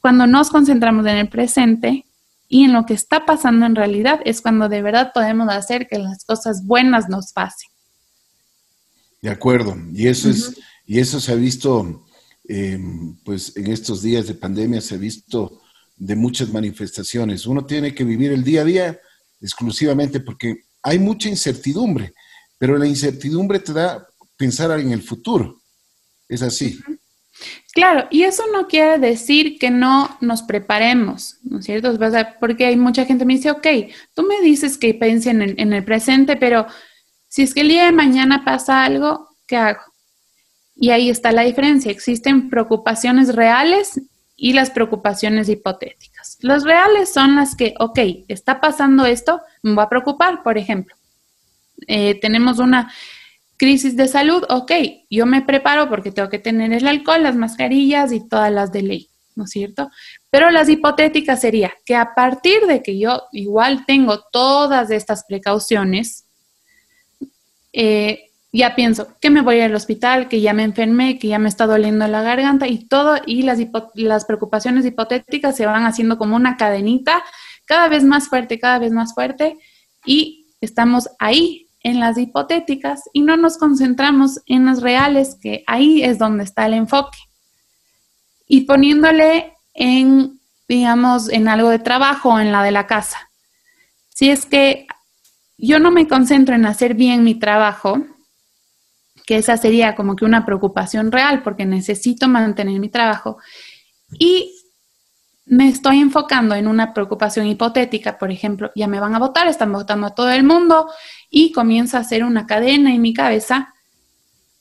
cuando 0.00 0.26
nos 0.26 0.50
concentramos 0.50 1.06
en 1.06 1.16
el 1.16 1.28
presente 1.28 2.04
y 2.48 2.64
en 2.64 2.72
lo 2.72 2.86
que 2.86 2.94
está 2.94 3.26
pasando 3.26 3.66
en 3.66 3.76
realidad, 3.76 4.20
es 4.24 4.40
cuando 4.40 4.68
de 4.68 4.80
verdad 4.80 5.12
podemos 5.12 5.48
hacer 5.50 5.86
que 5.86 5.98
las 5.98 6.24
cosas 6.24 6.64
buenas 6.64 7.08
nos 7.08 7.32
pasen. 7.32 7.68
De 9.20 9.28
acuerdo. 9.28 9.76
Y 9.92 10.08
eso 10.08 10.30
es, 10.30 10.58
y 10.86 10.98
eso 10.98 11.20
se 11.20 11.32
ha 11.32 11.34
visto, 11.34 12.06
em, 12.44 13.16
pues 13.24 13.54
en 13.56 13.66
estos 13.66 14.00
días 14.02 14.26
de 14.26 14.34
pandemia 14.34 14.80
se 14.80 14.94
ha 14.94 14.98
visto 14.98 15.60
de 15.96 16.16
muchas 16.16 16.50
manifestaciones. 16.50 17.46
Uno 17.46 17.66
tiene 17.66 17.94
que 17.94 18.04
vivir 18.04 18.32
el 18.32 18.42
día 18.42 18.62
a 18.62 18.64
día 18.64 19.00
exclusivamente 19.40 20.20
porque 20.20 20.62
hay 20.82 20.98
mucha 20.98 21.28
incertidumbre, 21.28 22.14
pero 22.56 22.78
la 22.78 22.86
incertidumbre 22.86 23.58
te 23.58 23.72
da 23.72 24.06
pensar 24.36 24.78
en 24.80 24.92
el 24.92 25.02
futuro. 25.02 25.60
Es 26.28 26.40
así. 26.40 26.80
Claro, 27.72 28.08
y 28.10 28.24
eso 28.24 28.42
no 28.52 28.66
quiere 28.66 28.98
decir 28.98 29.58
que 29.58 29.70
no 29.70 30.16
nos 30.20 30.42
preparemos, 30.42 31.36
¿no 31.42 31.60
es 31.60 31.66
cierto? 31.66 31.96
Porque 32.40 32.66
hay 32.66 32.76
mucha 32.76 33.04
gente 33.04 33.22
que 33.22 33.26
me 33.26 33.34
dice, 33.34 33.50
ok, 33.50 33.66
tú 34.14 34.24
me 34.24 34.40
dices 34.40 34.78
que 34.78 34.94
piense 34.94 35.30
en 35.30 35.42
el, 35.42 35.54
en 35.58 35.72
el 35.72 35.84
presente, 35.84 36.36
pero 36.36 36.66
si 37.28 37.42
es 37.42 37.54
que 37.54 37.60
el 37.60 37.68
día 37.68 37.84
de 37.84 37.92
mañana 37.92 38.44
pasa 38.44 38.84
algo, 38.84 39.28
¿qué 39.46 39.56
hago? 39.56 39.82
Y 40.74 40.90
ahí 40.90 41.10
está 41.10 41.32
la 41.32 41.42
diferencia. 41.42 41.90
Existen 41.90 42.50
preocupaciones 42.50 43.34
reales 43.34 44.00
y 44.36 44.52
las 44.52 44.70
preocupaciones 44.70 45.48
hipotéticas. 45.48 46.38
Las 46.40 46.64
reales 46.64 47.12
son 47.12 47.36
las 47.36 47.56
que, 47.56 47.74
ok, 47.78 47.98
está 48.28 48.60
pasando 48.60 49.04
esto, 49.04 49.40
me 49.62 49.74
voy 49.74 49.84
a 49.84 49.88
preocupar, 49.88 50.42
por 50.42 50.56
ejemplo. 50.56 50.94
Eh, 51.86 52.18
tenemos 52.20 52.58
una 52.58 52.92
crisis 53.58 53.96
de 53.96 54.08
salud, 54.08 54.44
ok, 54.48 54.72
yo 55.10 55.26
me 55.26 55.42
preparo 55.42 55.88
porque 55.88 56.12
tengo 56.12 56.30
que 56.30 56.38
tener 56.38 56.72
el 56.72 56.86
alcohol, 56.86 57.22
las 57.22 57.34
mascarillas 57.34 58.12
y 58.12 58.26
todas 58.26 58.52
las 58.52 58.72
de 58.72 58.82
ley, 58.82 59.10
¿no 59.34 59.44
es 59.44 59.50
cierto? 59.50 59.90
Pero 60.30 60.50
las 60.50 60.68
hipotéticas 60.68 61.40
sería 61.40 61.72
que 61.84 61.96
a 61.96 62.14
partir 62.14 62.66
de 62.66 62.82
que 62.82 62.98
yo 62.98 63.24
igual 63.32 63.84
tengo 63.84 64.20
todas 64.32 64.90
estas 64.90 65.24
precauciones, 65.24 66.24
eh, 67.72 68.30
ya 68.52 68.74
pienso 68.74 69.08
que 69.20 69.28
me 69.28 69.42
voy 69.42 69.60
al 69.60 69.74
hospital, 69.74 70.28
que 70.28 70.40
ya 70.40 70.54
me 70.54 70.62
enfermé, 70.62 71.18
que 71.18 71.28
ya 71.28 71.38
me 71.38 71.48
está 71.48 71.66
doliendo 71.66 72.06
la 72.06 72.22
garganta 72.22 72.68
y 72.68 72.86
todo, 72.86 73.16
y 73.26 73.42
las, 73.42 73.58
las 73.94 74.24
preocupaciones 74.24 74.86
hipotéticas 74.86 75.56
se 75.56 75.66
van 75.66 75.84
haciendo 75.84 76.16
como 76.16 76.36
una 76.36 76.56
cadenita, 76.56 77.24
cada 77.64 77.88
vez 77.88 78.04
más 78.04 78.28
fuerte, 78.28 78.58
cada 78.58 78.78
vez 78.78 78.92
más 78.92 79.14
fuerte, 79.14 79.58
y 80.06 80.46
estamos 80.60 81.08
ahí 81.18 81.67
en 81.82 82.00
las 82.00 82.18
hipotéticas 82.18 83.02
y 83.12 83.22
no 83.22 83.36
nos 83.36 83.56
concentramos 83.58 84.40
en 84.46 84.66
las 84.66 84.82
reales, 84.82 85.36
que 85.40 85.64
ahí 85.66 86.02
es 86.02 86.18
donde 86.18 86.44
está 86.44 86.66
el 86.66 86.74
enfoque. 86.74 87.18
Y 88.46 88.62
poniéndole 88.62 89.54
en, 89.74 90.40
digamos, 90.68 91.28
en 91.30 91.48
algo 91.48 91.70
de 91.70 91.78
trabajo 91.78 92.30
o 92.30 92.40
en 92.40 92.52
la 92.52 92.62
de 92.62 92.72
la 92.72 92.86
casa. 92.86 93.30
Si 94.08 94.30
es 94.30 94.46
que 94.46 94.86
yo 95.56 95.78
no 95.78 95.90
me 95.90 96.08
concentro 96.08 96.54
en 96.54 96.66
hacer 96.66 96.94
bien 96.94 97.24
mi 97.24 97.34
trabajo, 97.34 98.04
que 99.26 99.36
esa 99.36 99.56
sería 99.56 99.94
como 99.94 100.16
que 100.16 100.24
una 100.24 100.46
preocupación 100.46 101.12
real 101.12 101.42
porque 101.42 101.66
necesito 101.66 102.28
mantener 102.28 102.80
mi 102.80 102.88
trabajo, 102.88 103.38
y 104.18 104.54
me 105.44 105.68
estoy 105.68 105.98
enfocando 106.00 106.54
en 106.54 106.66
una 106.66 106.92
preocupación 106.92 107.46
hipotética, 107.46 108.18
por 108.18 108.30
ejemplo, 108.30 108.70
ya 108.74 108.86
me 108.86 109.00
van 109.00 109.14
a 109.14 109.18
votar, 109.18 109.46
están 109.46 109.72
votando 109.72 110.06
a 110.06 110.14
todo 110.14 110.30
el 110.30 110.44
mundo 110.44 110.90
y 111.30 111.52
comienza 111.52 111.98
a 111.98 112.00
hacer 112.02 112.24
una 112.24 112.46
cadena 112.46 112.94
en 112.94 113.02
mi 113.02 113.14
cabeza 113.14 113.74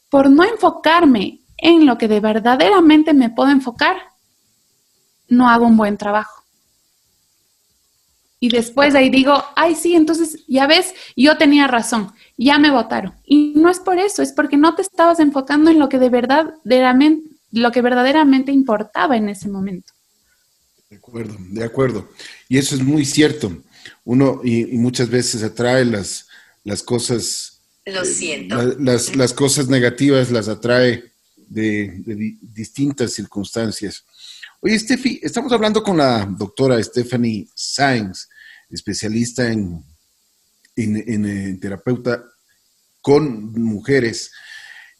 por 0.09 0.29
no 0.29 0.43
enfocarme 0.43 1.41
en 1.57 1.85
lo 1.85 1.97
que 1.97 2.07
de 2.07 2.19
verdaderamente 2.19 3.13
me 3.13 3.29
puedo 3.29 3.49
enfocar, 3.49 3.97
no 5.27 5.49
hago 5.49 5.65
un 5.65 5.77
buen 5.77 5.97
trabajo. 5.97 6.43
Y 8.39 8.49
después 8.49 8.93
ahí 8.93 9.09
digo, 9.09 9.43
ay, 9.55 9.73
sí, 9.73 9.95
entonces 9.95 10.43
ya 10.47 10.67
ves, 10.67 10.93
yo 11.15 11.37
tenía 11.37 11.67
razón, 11.67 12.13
ya 12.37 12.59
me 12.59 12.69
votaron. 12.69 13.13
Y 13.25 13.53
no 13.55 13.69
es 13.69 13.79
por 13.79 13.97
eso, 13.97 14.21
es 14.21 14.31
porque 14.31 14.57
no 14.57 14.75
te 14.75 14.83
estabas 14.83 15.19
enfocando 15.19 15.71
en 15.71 15.79
lo 15.79 15.89
que 15.89 15.97
de 15.97 16.09
verdad, 16.09 16.53
lo 17.51 17.71
que 17.71 17.81
verdaderamente 17.81 18.51
importaba 18.51 19.17
en 19.17 19.29
ese 19.29 19.49
momento. 19.49 19.93
De 20.89 20.97
acuerdo, 20.97 21.35
de 21.39 21.63
acuerdo. 21.63 22.09
Y 22.47 22.59
eso 22.59 22.75
es 22.75 22.83
muy 22.83 23.05
cierto. 23.05 23.51
Uno 24.05 24.41
y, 24.43 24.65
muchas 24.77 25.09
veces 25.09 25.41
atrae 25.43 25.83
las, 25.83 26.26
las 26.67 26.83
cosas. 26.83 27.61
Lo 27.85 28.01
eh, 28.01 28.05
siento. 28.05 28.61
las, 28.79 29.15
las, 29.15 29.33
cosas 29.33 29.69
negativas 29.69 30.29
las 30.31 30.49
atrae 30.49 31.11
de, 31.37 32.03
distintas 32.41 33.13
circunstancias. 33.13 34.03
Oye, 34.59 34.77
Steffi, 34.77 35.21
estamos 35.23 35.53
hablando 35.53 35.81
con 35.81 35.97
la 35.97 36.25
doctora 36.25 36.83
Stephanie 36.83 37.47
Sainz, 37.55 38.27
especialista 38.69 39.49
en, 39.49 39.81
en, 40.75 41.59
terapeuta 41.61 42.21
con 43.01 43.53
mujeres. 43.53 44.29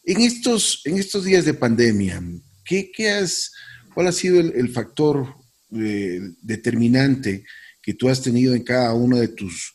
En 0.06 0.22
estos, 0.22 0.82
en 0.86 0.98
estos 0.98 1.26
días 1.26 1.44
de 1.44 1.54
pandemia, 1.54 2.24
¿qué, 2.64 2.90
qué 2.94 3.10
has, 3.10 3.52
¿cuál 3.94 4.08
ha 4.08 4.14
sido 4.14 4.40
el, 4.40 4.54
el 4.56 4.70
factor 4.70 5.36
eh, 5.74 6.22
determinante 6.42 7.44
que 7.82 7.94
tú 7.94 8.08
has 8.08 8.22
tenido 8.22 8.56
en 8.56 8.64
cada 8.64 8.94
una 8.94 9.20
de 9.20 9.28
tus 9.28 9.74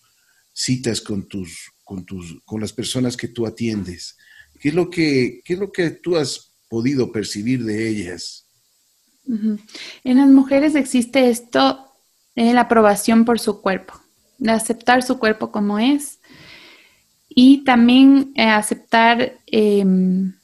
citas 0.54 1.02
con 1.02 1.28
tus, 1.28 1.71
con 1.84 2.04
tus, 2.04 2.40
con 2.44 2.60
las 2.60 2.72
personas 2.72 3.16
que 3.16 3.28
tú 3.28 3.46
atiendes. 3.46 4.16
¿Qué 4.60 4.68
es 4.68 4.74
lo 4.74 4.90
que, 4.90 5.40
qué 5.44 5.54
es 5.54 5.58
lo 5.58 5.72
que 5.72 5.90
tú 5.90 6.16
has 6.16 6.52
podido 6.68 7.12
percibir 7.12 7.64
de 7.64 7.88
ellas? 7.88 8.46
En 9.26 10.18
las 10.18 10.28
mujeres 10.28 10.74
existe 10.74 11.28
esto, 11.30 11.86
eh, 12.34 12.52
la 12.52 12.62
aprobación 12.62 13.24
por 13.24 13.38
su 13.38 13.60
cuerpo, 13.60 13.94
de 14.38 14.50
aceptar 14.50 15.02
su 15.02 15.18
cuerpo 15.18 15.52
como 15.52 15.78
es 15.78 16.18
y 17.28 17.64
también 17.64 18.32
eh, 18.34 18.42
aceptar 18.42 19.38
em, 19.46 20.34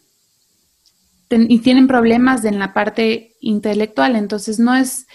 y 1.31 1.59
tienen 1.59 1.87
problemas 1.87 2.45
en 2.45 2.59
la 2.59 2.73
parte 2.73 3.37
intelectual, 3.41 4.17
entonces 4.17 4.59
no 4.59 4.75
es 4.75 5.07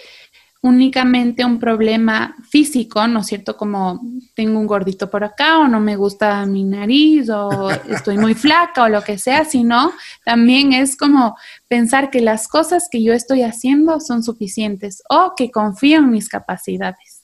únicamente 0.63 1.43
un 1.43 1.59
problema 1.59 2.37
físico, 2.49 3.05
¿no 3.05 3.19
es 3.19 3.27
cierto? 3.27 3.57
Como 3.57 4.01
tengo 4.33 4.57
un 4.57 4.65
gordito 4.65 5.09
por 5.09 5.25
acá 5.25 5.59
o 5.59 5.67
no 5.67 5.81
me 5.81 5.97
gusta 5.97 6.45
mi 6.45 6.63
nariz 6.63 7.29
o 7.29 7.69
estoy 7.69 8.17
muy 8.17 8.33
flaca 8.33 8.83
o 8.83 8.89
lo 8.89 9.03
que 9.03 9.17
sea, 9.17 9.43
sino 9.43 9.91
también 10.23 10.71
es 10.71 10.95
como 10.95 11.35
pensar 11.67 12.09
que 12.09 12.21
las 12.21 12.47
cosas 12.47 12.87
que 12.89 13.03
yo 13.03 13.13
estoy 13.13 13.43
haciendo 13.43 13.99
son 13.99 14.23
suficientes 14.23 15.03
o 15.09 15.33
que 15.35 15.51
confío 15.51 15.99
en 15.99 16.11
mis 16.11 16.29
capacidades. 16.29 17.23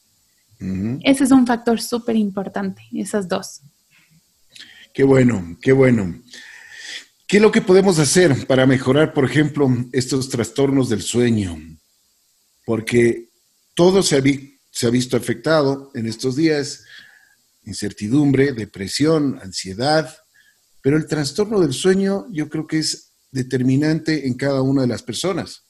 Ese 1.03 1.23
es 1.23 1.31
un 1.31 1.47
factor 1.47 1.79
súper 1.79 2.17
importante, 2.17 2.81
esas 2.91 3.29
dos. 3.29 3.61
Qué 4.93 5.03
bueno, 5.03 5.57
qué 5.61 5.71
bueno. 5.71 6.13
¿Qué 7.25 7.37
es 7.37 7.41
lo 7.41 7.53
que 7.53 7.61
podemos 7.61 7.99
hacer 7.99 8.45
para 8.47 8.65
mejorar, 8.65 9.13
por 9.13 9.23
ejemplo, 9.23 9.69
estos 9.93 10.27
trastornos 10.27 10.89
del 10.89 11.03
sueño? 11.03 11.57
Porque 12.65 13.28
todo 13.79 14.03
se 14.03 14.17
ha, 14.17 14.89
visto 14.89 15.15
afectado 15.15 15.89
en 15.95 16.05
estos 16.05 16.35
días, 16.35 16.83
incertidumbre, 17.63 18.51
depresión, 18.51 19.39
ansiedad, 19.41 20.17
pero 20.81 20.97
el 20.97 21.07
trastorno 21.07 21.61
del 21.61 21.71
sueño 21.71 22.25
yo 22.29 22.49
creo 22.49 22.67
que 22.67 22.79
es 22.79 23.13
determinante 23.31 24.27
en 24.27 24.33
cada 24.33 24.61
una 24.63 24.81
de 24.81 24.89
las 24.89 25.01
personas. 25.01 25.63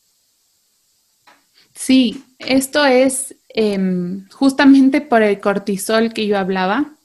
Sí, 1.75 2.23
esto 2.39 2.83
es 2.83 3.35
em, 3.49 4.27
justamente 4.29 5.01
por 5.01 5.21
el 5.21 5.39
cortisol 5.39 6.11
que 6.11 6.25
yo 6.25 6.39
hablaba, 6.39 6.95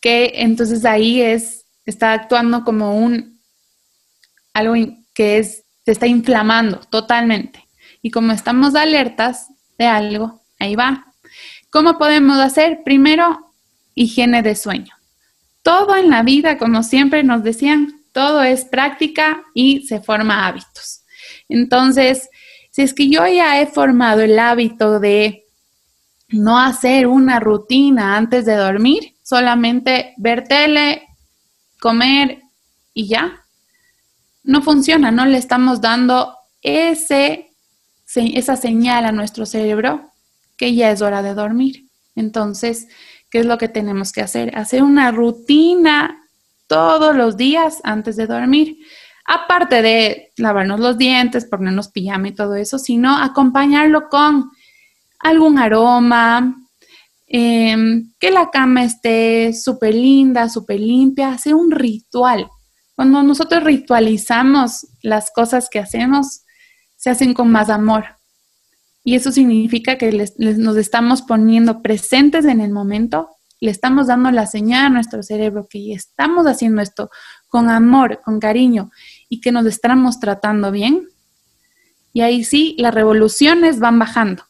que 0.00 0.32
entonces 0.34 0.84
ahí 0.84 1.20
es, 1.20 1.64
está 1.86 2.12
actuando 2.12 2.64
como 2.64 2.98
un, 2.98 3.40
algo 4.52 4.74
que 5.14 5.38
es, 5.38 5.62
se 5.84 5.92
está 5.92 6.08
inflamando 6.08 6.80
totalmente. 6.90 7.68
Y 8.02 8.10
como 8.10 8.32
estamos 8.32 8.74
alertas, 8.74 9.46
de 9.78 9.86
algo, 9.86 10.42
ahí 10.58 10.76
va. 10.76 11.06
¿Cómo 11.70 11.98
podemos 11.98 12.38
hacer? 12.38 12.82
Primero, 12.84 13.52
higiene 13.94 14.42
de 14.42 14.54
sueño. 14.54 14.94
Todo 15.62 15.96
en 15.96 16.10
la 16.10 16.22
vida, 16.22 16.58
como 16.58 16.82
siempre 16.82 17.22
nos 17.24 17.42
decían, 17.42 18.00
todo 18.12 18.42
es 18.42 18.64
práctica 18.64 19.42
y 19.54 19.86
se 19.86 20.00
forma 20.00 20.46
hábitos. 20.46 21.02
Entonces, 21.48 22.28
si 22.70 22.82
es 22.82 22.94
que 22.94 23.08
yo 23.08 23.26
ya 23.26 23.60
he 23.60 23.66
formado 23.66 24.20
el 24.20 24.38
hábito 24.38 25.00
de 25.00 25.46
no 26.28 26.58
hacer 26.58 27.06
una 27.06 27.40
rutina 27.40 28.16
antes 28.16 28.44
de 28.44 28.56
dormir, 28.56 29.14
solamente 29.22 30.14
ver 30.16 30.44
tele, 30.44 31.02
comer 31.80 32.42
y 32.92 33.08
ya, 33.08 33.44
no 34.42 34.62
funciona, 34.62 35.10
no 35.10 35.26
le 35.26 35.38
estamos 35.38 35.80
dando 35.80 36.36
ese 36.62 37.43
esa 38.16 38.56
señal 38.56 39.04
a 39.04 39.12
nuestro 39.12 39.46
cerebro 39.46 40.10
que 40.56 40.74
ya 40.74 40.90
es 40.90 41.02
hora 41.02 41.22
de 41.22 41.34
dormir. 41.34 41.88
Entonces, 42.14 42.88
¿qué 43.30 43.40
es 43.40 43.46
lo 43.46 43.58
que 43.58 43.68
tenemos 43.68 44.12
que 44.12 44.20
hacer? 44.20 44.56
Hacer 44.56 44.82
una 44.82 45.10
rutina 45.10 46.22
todos 46.66 47.14
los 47.16 47.36
días 47.36 47.80
antes 47.84 48.16
de 48.16 48.26
dormir. 48.26 48.78
Aparte 49.26 49.82
de 49.82 50.32
lavarnos 50.36 50.80
los 50.80 50.98
dientes, 50.98 51.46
ponernos 51.46 51.88
pijama 51.88 52.28
y 52.28 52.32
todo 52.34 52.54
eso, 52.54 52.78
sino 52.78 53.16
acompañarlo 53.16 54.08
con 54.08 54.50
algún 55.18 55.58
aroma, 55.58 56.54
em, 57.26 58.12
que 58.20 58.30
la 58.30 58.50
cama 58.50 58.84
esté 58.84 59.52
súper 59.54 59.94
linda, 59.94 60.48
súper 60.48 60.78
limpia, 60.78 61.30
hacer 61.30 61.54
un 61.54 61.70
ritual. 61.70 62.48
Cuando 62.94 63.22
nosotros 63.22 63.64
ritualizamos 63.64 64.86
las 65.02 65.30
cosas 65.32 65.68
que 65.70 65.78
hacemos, 65.78 66.43
se 67.04 67.10
hacen 67.10 67.34
con 67.34 67.52
más 67.52 67.68
amor. 67.68 68.06
Y 69.04 69.14
eso 69.14 69.30
significa 69.30 69.98
que 69.98 70.26
nos 70.38 70.76
estamos 70.78 71.20
poniendo 71.20 71.82
presentes 71.82 72.46
en 72.46 72.62
el 72.62 72.70
momento, 72.70 73.28
le 73.60 73.70
estamos 73.70 74.06
dando 74.06 74.30
la 74.30 74.46
señal 74.46 74.86
a 74.86 74.88
nuestro 74.88 75.22
cerebro 75.22 75.66
que 75.68 75.92
estamos 75.92 76.46
haciendo 76.46 76.80
esto 76.80 77.10
con 77.46 77.68
amor, 77.68 78.22
con 78.24 78.40
cariño 78.40 78.90
y 79.28 79.42
que 79.42 79.52
nos 79.52 79.66
estamos 79.66 80.18
tratando 80.18 80.70
bien. 80.70 81.06
Y 82.14 82.22
ahí 82.22 82.42
sí, 82.42 82.74
las 82.78 82.94
revoluciones 82.94 83.80
van 83.80 83.98
bajando. 83.98 84.44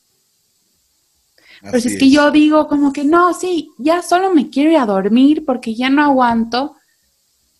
Pero 1.61 1.81
si 1.81 1.89
es 1.89 1.99
que 1.99 2.09
yo 2.09 2.31
digo 2.31 2.69
como 2.69 2.93
que 2.93 3.03
no, 3.03 3.35
sí, 3.35 3.73
ya 3.79 4.01
solo 4.01 4.33
me 4.33 4.49
quiero 4.49 4.71
ir 4.71 4.77
a 4.77 4.87
dormir 4.87 5.45
porque 5.45 5.75
ya 5.75 5.91
no 5.91 6.05
aguanto, 6.05 6.77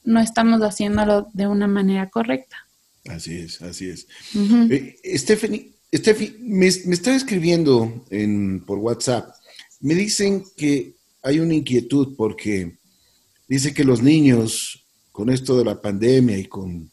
no 0.05 0.21
estamos 0.21 0.61
haciéndolo 0.61 1.27
de 1.33 1.49
una 1.49 1.67
manera 1.67 2.11
correcta. 2.11 2.64
Así 3.07 3.37
es, 3.37 3.61
así 3.61 3.89
es. 3.89 4.07
Eh, 4.71 4.97
Stephanie, 5.17 5.75
me, 6.41 6.67
está 6.67 7.15
escribiendo 7.15 8.05
en, 8.11 8.65
por 8.65 8.79
WhatsApp. 8.79 9.35
Me 9.81 9.95
dicen 9.95 10.45
que 10.57 10.95
hay 11.23 11.41
una 11.41 11.55
inquietud 11.55 12.15
porque 12.17 12.79
dice 13.47 13.75
que 13.75 13.85
los 13.85 14.03
niños, 14.03 14.87
con 15.13 15.31
esto 15.31 15.59
de 15.59 15.65
la 15.65 15.81
pandemia 15.81 16.39
y 16.39 16.47
con 16.47 16.91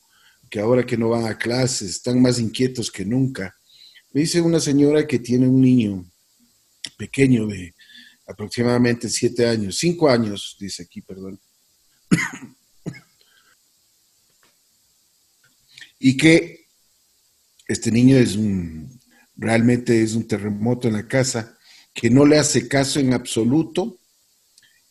que 0.50 0.60
ahora 0.60 0.86
que 0.86 0.98
no 0.98 1.10
van 1.10 1.26
a 1.26 1.38
clases, 1.38 1.90
están 1.92 2.22
más 2.22 2.38
inquietos 2.38 2.92
que 2.92 3.06
nunca. 3.06 3.56
Me 4.12 4.22
dice 4.22 4.42
una 4.42 4.60
señora 4.60 5.08
que 5.08 5.20
tiene 5.20 5.48
un 5.48 5.62
niño 5.62 6.06
pequeño 6.98 7.48
de 7.48 7.74
aproximadamente 8.28 9.10
siete 9.10 9.48
años, 9.48 9.78
cinco 9.78 10.10
años, 10.10 10.58
dice 10.60 10.84
aquí, 10.84 11.02
perdón. 11.02 11.40
Y 16.02 16.18
que 16.18 16.68
este 17.68 17.92
niño 17.92 18.18
es 18.18 18.36
un, 18.36 19.00
realmente 19.36 20.02
es 20.02 20.16
un 20.16 20.28
terremoto 20.28 20.88
en 20.88 20.96
la 20.96 21.08
casa, 21.08 21.58
que 21.94 22.10
no 22.10 22.26
le 22.26 22.40
hace 22.40 22.68
caso 22.68 23.00
en 23.00 23.14
absoluto 23.14 24.00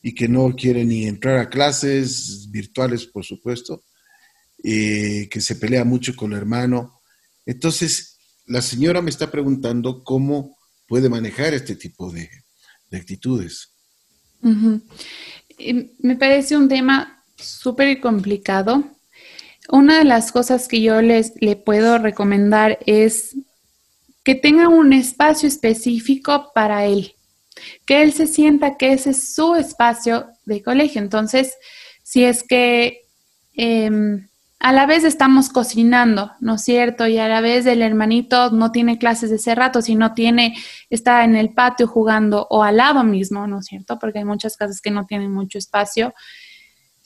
y 0.03 0.15
que 0.15 0.29
no 0.29 0.55
quiere 0.55 0.85
ni 0.85 1.07
entrar 1.07 1.39
a 1.39 1.51
clases 1.51 2.49
virtuales, 2.51 3.07
por 3.07 3.25
supuesto, 3.25 3.83
eh, 4.63 5.29
que 5.31 5.41
se 5.41 5.57
pelea 5.57 5.85
mucho 5.85 6.15
con 6.15 6.33
el 6.33 6.39
hermano. 6.39 7.03
Entonces, 7.45 8.19
la 8.47 8.63
señora 8.63 9.03
me 9.03 9.11
está 9.11 9.33
preguntando 9.33 10.05
cómo 10.05 10.57
puede 10.87 11.09
manejar 11.09 11.55
este 11.55 11.75
tipo 11.75 12.13
de, 12.13 12.31
actitudes. 12.93 13.73
Me 14.41 16.17
parece 16.17 16.57
un 16.57 16.69
tema 16.69 17.25
súper 17.37 18.01
complicado. 18.01 19.00
Una 19.69 19.99
de 19.99 20.05
las 20.05 20.33
cosas 20.33 20.69
que 20.69 20.81
yo 20.81 21.03
les 21.03 21.33
le 21.41 21.57
puedo 21.57 21.99
recomendar 21.99 22.79
es 22.87 23.37
que 24.25 24.35
tenga 24.35 24.69
un 24.69 24.93
espacio 24.93 25.49
específico 25.49 26.51
para 26.55 26.87
él, 26.87 27.15
que 27.87 28.03
él 28.03 28.13
se 28.13 28.27
sienta 28.27 28.77
que 28.77 28.93
ese 28.93 29.11
es 29.11 29.35
su 29.35 29.55
espacio 29.55 30.29
de 30.45 30.63
colegio. 30.63 31.01
Entonces, 31.01 31.55
si 32.03 32.25
es 32.25 32.43
que 32.43 33.03
em, 33.55 34.29
a 34.59 34.73
la 34.73 34.85
vez 34.85 35.05
estamos 35.05 35.49
cocinando, 35.49 36.33
¿no 36.41 36.57
es 36.57 36.63
cierto? 36.63 37.07
Y 37.07 37.19
a 37.19 37.29
la 37.29 37.41
vez 37.41 37.65
el 37.65 37.81
hermanito 37.81 38.51
no 38.51 38.73
tiene 38.73 38.99
clases 38.99 39.31
de 39.31 39.37
ese 39.37 39.55
rato, 39.55 39.81
sino 39.81 40.13
tiene, 40.13 40.55
está 40.91 41.25
en 41.25 41.35
el 41.35 41.55
patio 41.55 41.87
jugando 41.87 42.47
o 42.51 42.63
al 42.63 42.77
lado 42.77 43.03
mismo, 43.03 43.47
¿no 43.47 43.61
es 43.61 43.67
cierto? 43.67 43.99
Porque 43.99 44.19
hay 44.19 44.27
muchas 44.27 44.59
casas 44.59 44.83
que 44.83 44.91
no 44.91 45.07
tienen 45.07 45.33
mucho 45.33 45.57
espacio. 45.57 46.13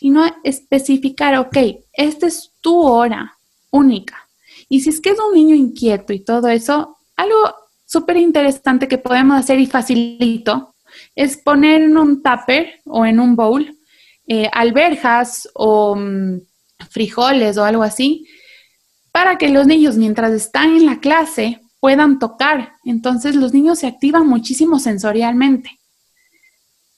Sino 0.05 0.23
especificar, 0.45 1.35
ok, 1.39 1.57
esta 1.95 2.27
es 2.27 2.53
tu 2.61 2.79
hora 2.83 3.39
única. 3.71 4.29
Y 4.69 4.81
si 4.81 4.91
es 4.91 5.01
que 5.01 5.09
es 5.09 5.19
un 5.19 5.35
niño 5.35 5.55
inquieto 5.55 6.13
y 6.13 6.23
todo 6.23 6.49
eso, 6.49 6.99
algo 7.17 7.55
súper 7.87 8.19
interesante 8.19 8.87
que 8.87 8.99
podemos 8.99 9.39
hacer 9.39 9.59
y 9.61 9.67
facilito 9.67 10.75
es 11.15 11.39
poner 11.39 11.81
en 11.81 11.97
un 11.97 12.23
tupper 12.23 12.83
o 12.85 13.07
en 13.07 13.19
un 13.19 13.35
bowl 13.35 13.79
eh, 14.27 14.51
alberjas 14.53 15.49
o 15.55 15.97
mm, 15.97 16.39
frijoles 16.91 17.57
o 17.57 17.65
algo 17.65 17.83
así, 17.83 18.27
para 19.11 19.39
que 19.39 19.49
los 19.49 19.67
niños 19.67 19.97
mientras 19.97 20.33
están 20.33 20.77
en 20.77 20.85
la 20.85 21.01
clase 21.01 21.63
puedan 21.81 22.19
tocar. 22.19 22.75
Entonces 22.85 23.37
los 23.37 23.55
niños 23.55 23.79
se 23.79 23.87
activan 23.87 24.27
muchísimo 24.27 24.79
sensorialmente. 24.81 25.81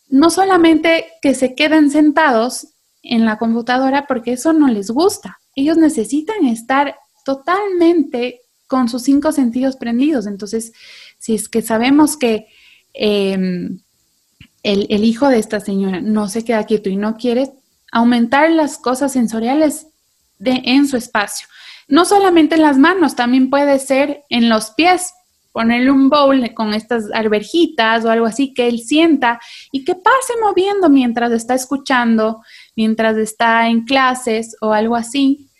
No 0.08 0.28
solamente 0.28 1.06
que 1.22 1.36
se 1.36 1.54
queden 1.54 1.92
sentados 1.92 2.72
en 3.02 3.24
la 3.24 3.38
computadora 3.38 4.06
porque 4.06 4.32
eso 4.32 4.52
no 4.52 4.68
les 4.68 4.90
gusta. 4.90 5.38
Ellos 5.54 5.76
necesitan 5.76 6.44
estar 6.46 6.96
totalmente 7.24 8.42
con 8.66 8.88
sus 8.88 9.02
cinco 9.02 9.32
sentidos 9.32 9.76
prendidos. 9.76 10.26
Entonces, 10.26 10.72
si 11.18 11.34
es 11.34 11.48
que 11.48 11.62
sabemos 11.62 12.16
que 12.16 12.46
em, 12.94 13.80
el, 14.62 14.86
el, 14.90 15.04
hijo 15.04 15.28
de 15.28 15.38
esta 15.38 15.60
señora 15.60 16.00
no 16.00 16.28
se 16.28 16.44
queda 16.44 16.64
quieto 16.64 16.88
y 16.88 16.96
no 16.96 17.16
quiere 17.16 17.52
aumentar 17.92 18.50
las 18.50 18.78
cosas 18.78 19.12
sensoriales 19.12 19.86
de, 20.38 20.62
en 20.64 20.88
su 20.88 20.96
espacio. 20.96 21.48
No 21.88 22.04
solamente 22.04 22.56
en 22.56 22.62
las 22.62 22.78
manos, 22.78 23.14
también 23.14 23.48
puede 23.48 23.78
ser 23.78 24.24
en 24.28 24.48
los 24.48 24.70
pies, 24.70 25.12
ponerle 25.52 25.90
un 25.90 26.10
bowl 26.10 26.52
con 26.52 26.74
estas 26.74 27.04
alberjitas 27.14 28.04
o 28.04 28.10
algo 28.10 28.26
así 28.26 28.52
que 28.52 28.68
él 28.68 28.80
sienta 28.80 29.40
y 29.72 29.84
que 29.84 29.94
pase 29.94 30.34
moviendo 30.42 30.90
mientras 30.90 31.32
está 31.32 31.54
escuchando, 31.54 32.42
mientras 32.76 33.16
está 33.16 33.68
en 33.68 33.84
clases 33.84 34.56
o 34.60 34.72
algo 34.72 34.94
así. 34.94 35.50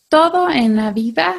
Todo 0.08 0.52
en 0.52 0.76
la 0.76 0.92
vida, 0.92 1.36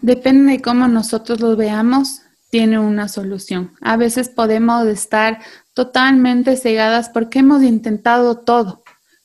depende 0.00 0.52
de 0.52 0.60
cómo 0.60 0.88
nosotros 0.88 1.40
lo 1.40 1.56
veamos, 1.56 2.20
tiene 2.50 2.78
una 2.78 3.08
solución. 3.08 3.72
A 3.80 3.96
veces 3.96 4.28
podemos 4.28 4.86
estar 4.86 5.40
totalmente 5.72 6.56
cegadas 6.56 7.08
porque 7.08 7.38
hemos 7.38 7.62
intentado 7.62 8.38
todo, 8.38 8.82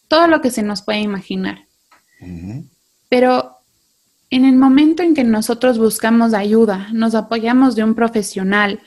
todo 0.08 0.28
lo 0.28 0.42
que 0.42 0.52
se 0.52 0.64
nos 0.64 0.82
puede 0.84 1.00
imaginar. 1.00 1.66
Pero 3.10 3.58
en 4.30 4.46
el 4.46 4.56
momento 4.56 5.04
en 5.04 5.14
que 5.14 5.24
nosotros 5.24 5.78
buscamos 5.78 6.34
ayuda, 6.34 6.88
nos 6.94 7.16
apoyamos 7.16 7.76
de 7.76 7.84
un 7.84 7.96
profesional, 7.96 8.80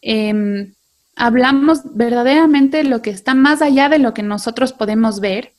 eh, 0.00 0.72
hablamos 1.16 1.80
verdaderamente 1.94 2.84
lo 2.84 3.02
que 3.02 3.10
está 3.10 3.34
más 3.34 3.62
allá 3.62 3.88
de 3.88 3.98
lo 3.98 4.14
que 4.14 4.22
nosotros 4.22 4.72
podemos 4.72 5.20
ver, 5.20 5.52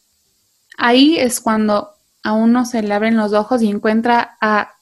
ahí 0.78 1.18
es 1.18 1.40
cuando 1.40 1.92
a 2.24 2.34
uno 2.34 2.66
se 2.66 2.82
le 2.82 2.94
abren 2.94 3.18
los 3.18 3.34
ojos 3.34 3.62
y 3.62 3.70
encuentra 3.70 4.38
a, 4.42 4.73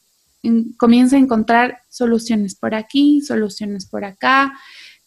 comienza 0.77 1.15
a 1.15 1.19
encontrar 1.19 1.83
soluciones 1.89 2.55
por 2.55 2.73
aquí, 2.73 3.21
soluciones 3.21 3.85
por 3.85 4.05
acá, 4.05 4.53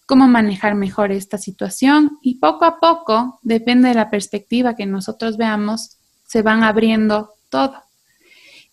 cómo 0.07 0.29
manejar 0.29 0.75
mejor 0.75 1.13
esta 1.13 1.39
situación 1.39 2.19
y 2.23 2.37
poco 2.37 2.65
a 2.65 2.79
poco, 2.79 3.39
depende 3.43 3.89
de 3.89 3.95
la 3.95 4.11
perspectiva 4.11 4.77
que 4.77 4.87
nosotros 4.87 5.37
veamos, 5.37 5.97
se 6.27 6.43
van 6.43 6.63
abriendo 6.63 7.35
todo. 7.49 7.83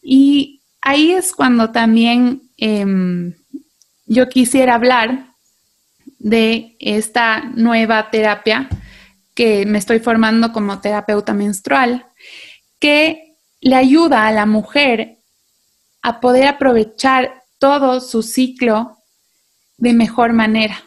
Y 0.02 0.62
ahí 0.82 1.12
es 1.12 1.34
cuando 1.34 1.72
también 1.72 2.44
em, 2.58 3.34
yo 4.06 4.30
quisiera 4.30 4.76
hablar 4.76 5.28
de 6.20 6.76
esta 6.80 7.44
nueva 7.56 8.10
terapia 8.12 8.70
que 9.34 9.66
me 9.66 9.78
estoy 9.78 10.00
formando 10.00 10.52
como 10.52 10.80
terapeuta 10.82 11.34
menstrual, 11.34 12.06
que 12.80 13.36
le 13.62 13.76
ayuda 13.76 14.28
a 14.28 14.32
la 14.32 14.46
mujer 14.46 15.18
a 16.02 16.20
poder 16.20 16.48
aprovechar 16.48 17.44
todo 17.60 18.02
su 18.02 18.24
ciclo 18.24 18.98
de 19.78 19.94
mejor 19.94 20.34
manera. 20.34 20.84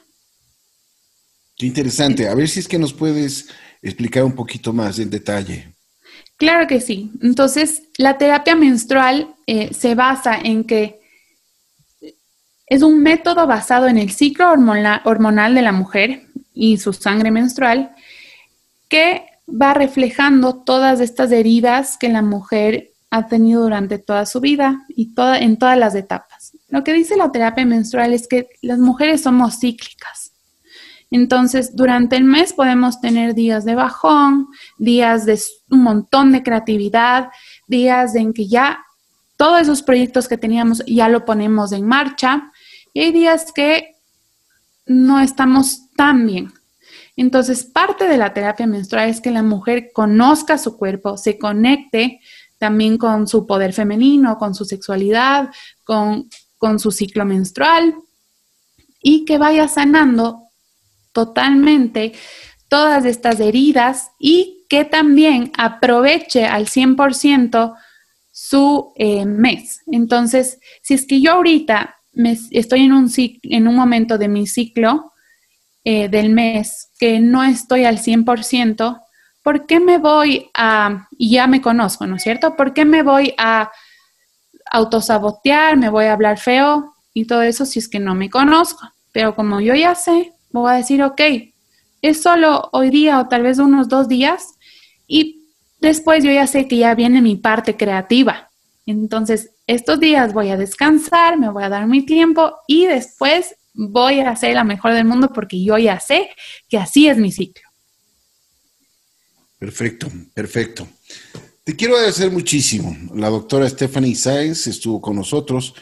Qué 1.56 1.66
interesante. 1.66 2.28
A 2.28 2.34
ver 2.34 2.48
si 2.48 2.60
es 2.60 2.68
que 2.68 2.78
nos 2.78 2.92
puedes 2.92 3.48
explicar 3.82 4.24
un 4.24 4.34
poquito 4.34 4.72
más 4.72 4.98
en 4.98 5.10
detalle. 5.10 5.74
Claro 6.36 6.66
que 6.66 6.80
sí. 6.80 7.12
Entonces, 7.22 7.82
la 7.96 8.18
terapia 8.18 8.56
menstrual 8.56 9.34
eh, 9.46 9.72
se 9.72 9.94
basa 9.94 10.36
en 10.36 10.64
que 10.64 11.00
es 12.66 12.82
un 12.82 13.02
método 13.02 13.46
basado 13.46 13.86
en 13.86 13.98
el 13.98 14.10
ciclo 14.10 14.50
hormonal 14.50 15.54
de 15.54 15.62
la 15.62 15.72
mujer 15.72 16.22
y 16.52 16.78
su 16.78 16.92
sangre 16.92 17.30
menstrual 17.30 17.94
que 18.88 19.26
va 19.48 19.74
reflejando 19.74 20.62
todas 20.64 21.00
estas 21.00 21.30
heridas 21.30 21.98
que 21.98 22.08
la 22.08 22.22
mujer 22.22 22.93
ha 23.14 23.28
tenido 23.28 23.62
durante 23.62 23.98
toda 23.98 24.26
su 24.26 24.40
vida 24.40 24.84
y 24.88 25.14
toda, 25.14 25.38
en 25.38 25.56
todas 25.56 25.78
las 25.78 25.94
etapas. 25.94 26.50
Lo 26.68 26.82
que 26.82 26.92
dice 26.92 27.16
la 27.16 27.30
terapia 27.30 27.64
menstrual 27.64 28.12
es 28.12 28.26
que 28.26 28.48
las 28.60 28.80
mujeres 28.80 29.22
somos 29.22 29.60
cíclicas. 29.60 30.32
Entonces, 31.12 31.76
durante 31.76 32.16
el 32.16 32.24
mes 32.24 32.52
podemos 32.52 33.00
tener 33.00 33.36
días 33.36 33.64
de 33.64 33.76
bajón, 33.76 34.48
días 34.78 35.26
de 35.26 35.40
un 35.70 35.84
montón 35.84 36.32
de 36.32 36.42
creatividad, 36.42 37.28
días 37.68 38.16
en 38.16 38.32
que 38.32 38.48
ya 38.48 38.84
todos 39.36 39.60
esos 39.60 39.82
proyectos 39.82 40.26
que 40.26 40.36
teníamos 40.36 40.82
ya 40.84 41.08
lo 41.08 41.24
ponemos 41.24 41.70
en 41.70 41.86
marcha 41.86 42.50
y 42.92 43.00
hay 43.00 43.12
días 43.12 43.52
que 43.54 43.94
no 44.86 45.20
estamos 45.20 45.88
tan 45.94 46.26
bien. 46.26 46.52
Entonces, 47.16 47.64
parte 47.64 48.08
de 48.08 48.16
la 48.16 48.34
terapia 48.34 48.66
menstrual 48.66 49.08
es 49.08 49.20
que 49.20 49.30
la 49.30 49.44
mujer 49.44 49.90
conozca 49.92 50.58
su 50.58 50.76
cuerpo, 50.76 51.16
se 51.16 51.38
conecte 51.38 52.20
también 52.58 52.98
con 52.98 53.26
su 53.26 53.46
poder 53.46 53.72
femenino, 53.72 54.38
con 54.38 54.54
su 54.54 54.64
sexualidad, 54.64 55.50
con, 55.84 56.28
con 56.56 56.78
su 56.78 56.90
ciclo 56.90 57.24
menstrual 57.24 57.94
y 59.02 59.24
que 59.24 59.38
vaya 59.38 59.68
sanando 59.68 60.48
totalmente 61.12 62.12
todas 62.68 63.04
estas 63.04 63.38
heridas 63.38 64.10
y 64.18 64.64
que 64.68 64.84
también 64.84 65.52
aproveche 65.56 66.46
al 66.46 66.66
100% 66.66 67.76
su 68.32 68.92
eh, 68.96 69.24
mes. 69.26 69.82
Entonces, 69.86 70.58
si 70.82 70.94
es 70.94 71.06
que 71.06 71.20
yo 71.20 71.32
ahorita 71.32 71.96
me, 72.12 72.36
estoy 72.50 72.80
en 72.80 72.92
un, 72.92 73.10
en 73.16 73.68
un 73.68 73.74
momento 73.76 74.18
de 74.18 74.28
mi 74.28 74.46
ciclo 74.46 75.12
eh, 75.84 76.08
del 76.08 76.30
mes 76.30 76.90
que 76.98 77.20
no 77.20 77.44
estoy 77.44 77.84
al 77.84 77.98
100%, 77.98 79.03
¿por 79.44 79.66
qué 79.66 79.78
me 79.78 79.98
voy 79.98 80.50
a, 80.54 81.06
y 81.18 81.30
ya 81.30 81.46
me 81.46 81.60
conozco, 81.60 82.06
¿no 82.06 82.16
es 82.16 82.22
cierto? 82.22 82.56
¿Por 82.56 82.72
qué 82.72 82.86
me 82.86 83.02
voy 83.02 83.34
a 83.36 83.70
autosabotear, 84.72 85.76
me 85.76 85.90
voy 85.90 86.06
a 86.06 86.14
hablar 86.14 86.38
feo 86.38 86.94
y 87.12 87.26
todo 87.26 87.42
eso 87.42 87.66
si 87.66 87.78
es 87.78 87.88
que 87.88 88.00
no 88.00 88.14
me 88.14 88.30
conozco? 88.30 88.90
Pero 89.12 89.36
como 89.36 89.60
yo 89.60 89.74
ya 89.74 89.94
sé, 89.94 90.32
voy 90.50 90.72
a 90.72 90.76
decir, 90.76 91.02
ok, 91.02 91.20
es 92.00 92.22
solo 92.22 92.70
hoy 92.72 92.88
día 92.88 93.20
o 93.20 93.28
tal 93.28 93.42
vez 93.42 93.58
unos 93.58 93.88
dos 93.88 94.08
días 94.08 94.54
y 95.06 95.42
después 95.78 96.24
yo 96.24 96.32
ya 96.32 96.46
sé 96.46 96.66
que 96.66 96.78
ya 96.78 96.94
viene 96.94 97.20
mi 97.20 97.36
parte 97.36 97.76
creativa. 97.76 98.48
Entonces, 98.86 99.50
estos 99.66 100.00
días 100.00 100.32
voy 100.32 100.48
a 100.50 100.56
descansar, 100.56 101.38
me 101.38 101.50
voy 101.50 101.64
a 101.64 101.68
dar 101.68 101.86
mi 101.86 102.04
tiempo 102.04 102.54
y 102.66 102.86
después 102.86 103.56
voy 103.74 104.20
a 104.20 104.34
ser 104.36 104.54
la 104.54 104.64
mejor 104.64 104.94
del 104.94 105.04
mundo 105.04 105.30
porque 105.34 105.62
yo 105.62 105.76
ya 105.76 106.00
sé 106.00 106.30
que 106.66 106.78
así 106.78 107.08
es 107.08 107.18
mi 107.18 107.30
ciclo. 107.30 107.63
Perfecto, 109.64 110.10
perfecto. 110.34 110.86
Te 111.64 111.74
quiero 111.74 111.94
agradecer 111.96 112.30
muchísimo. 112.30 112.96
La 113.14 113.30
doctora 113.30 113.68
Stephanie 113.68 114.14
Sáenz 114.14 114.66
estuvo 114.66 115.00
con 115.00 115.16
nosotros. 115.16 115.74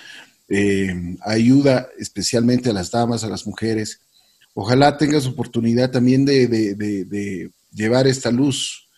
Eh, 0.49 1.17
ayuda 1.23 1.89
especialmente 1.99 2.71
a 2.71 2.73
las 2.73 2.91
damas, 2.91 3.25
a 3.25 3.29
las 3.29 3.47
mujeres 3.47 4.01
Ojalá 4.55 4.99
tengas 4.99 5.27
oportunidad 5.27 5.91
también 5.91 6.25
de, 6.25 7.51
llevar 7.73 8.07
esta 8.07 8.31
luz 8.31 8.89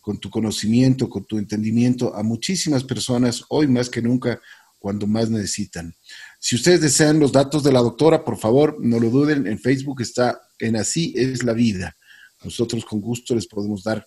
con 0.00 0.18
tu 0.18 0.28
conocimiento, 0.28 1.08
con 1.08 1.24
tu 1.24 1.38
entendimiento 1.38 2.14
a 2.14 2.22
muchísimas 2.22 2.82
personas 2.82 3.44
hoy 3.48 3.68
más 3.68 3.88
que 3.88 4.02
nunca 4.02 4.40
cuando 4.78 5.06
más 5.06 5.30
necesitan. 5.30 5.94
Si 6.40 6.56
ustedes 6.56 6.80
desean 6.80 7.20
los 7.20 7.32
datos 7.32 7.62
de 7.62 7.72
la 7.72 7.80
doctora, 7.80 8.24
por 8.24 8.36
favor, 8.36 8.76
no 8.80 8.98
lo 8.98 9.08
duden, 9.08 9.46
en 9.46 9.58
Facebook 9.58 10.02
está 10.02 10.42
en 10.58 10.76
Así 10.76 11.14
es 11.16 11.42
la 11.44 11.52
vida. 11.52 11.96
Nosotros 12.42 12.84
con 12.84 13.00
gusto 13.00 13.34
les 13.34 13.46
podemos 13.46 13.82
dar 13.84 14.04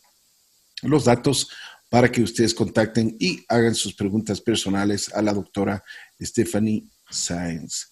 los 0.84 1.06
datos 1.06 1.50
para 1.90 2.12
que 2.12 2.22
ustedes 2.22 2.54
contacten 2.54 3.16
y 3.20 3.44
hagan 3.48 3.76
sus 3.76 3.94
preguntas 3.94 4.42
personales 4.42 5.14
a 5.14 5.22
la 5.22 5.34
doctora 5.34 5.84
Stephanie 6.22 6.86
Sáenz. 7.10 7.92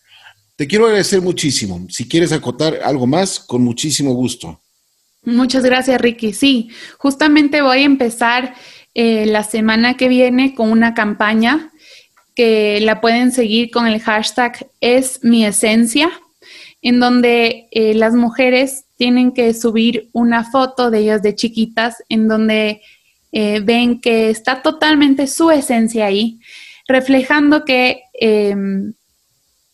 Te 0.56 0.68
quiero 0.68 0.86
agradecer 0.86 1.22
muchísimo. 1.22 1.86
Si 1.90 2.08
quieres 2.08 2.32
acotar 2.32 2.80
algo 2.84 3.08
más, 3.08 3.40
con 3.40 3.62
muchísimo 3.62 4.14
gusto. 4.14 4.62
Muchas 5.24 5.64
gracias, 5.64 6.00
Ricky. 6.00 6.34
Sí, 6.34 6.70
justamente 6.98 7.62
voy 7.62 7.80
a 7.80 7.86
empezar 7.86 8.56
eh, 8.94 9.26
la 9.26 9.44
semana 9.44 9.98
que 9.98 10.08
viene 10.08 10.56
con 10.56 10.72
una 10.72 10.94
campaña 10.94 11.72
que 12.36 12.80
la 12.82 13.02
pueden 13.02 13.32
seguir 13.32 13.72
con 13.72 13.88
el 13.88 14.00
hashtag 14.02 14.70
es 14.82 15.24
mi 15.24 15.46
esencia, 15.46 16.10
en 16.82 17.00
donde 17.00 17.68
eh, 17.72 17.94
las 17.96 18.14
mujeres 18.14 18.85
tienen 18.98 19.34
que 19.34 19.54
subir 19.54 20.10
una 20.14 20.44
foto 20.44 20.90
de 20.90 21.00
ellas 21.00 21.22
de 21.22 21.36
chiquitas, 21.36 22.04
en 22.10 22.28
donde 22.28 22.82
eh, 23.32 23.60
ven 23.60 24.00
que 24.00 24.30
está 24.30 24.62
totalmente 24.62 25.28
su 25.28 25.52
esencia 25.52 26.06
ahí, 26.06 26.40
reflejando 26.88 27.66
que 27.66 28.04
em, 28.14 28.94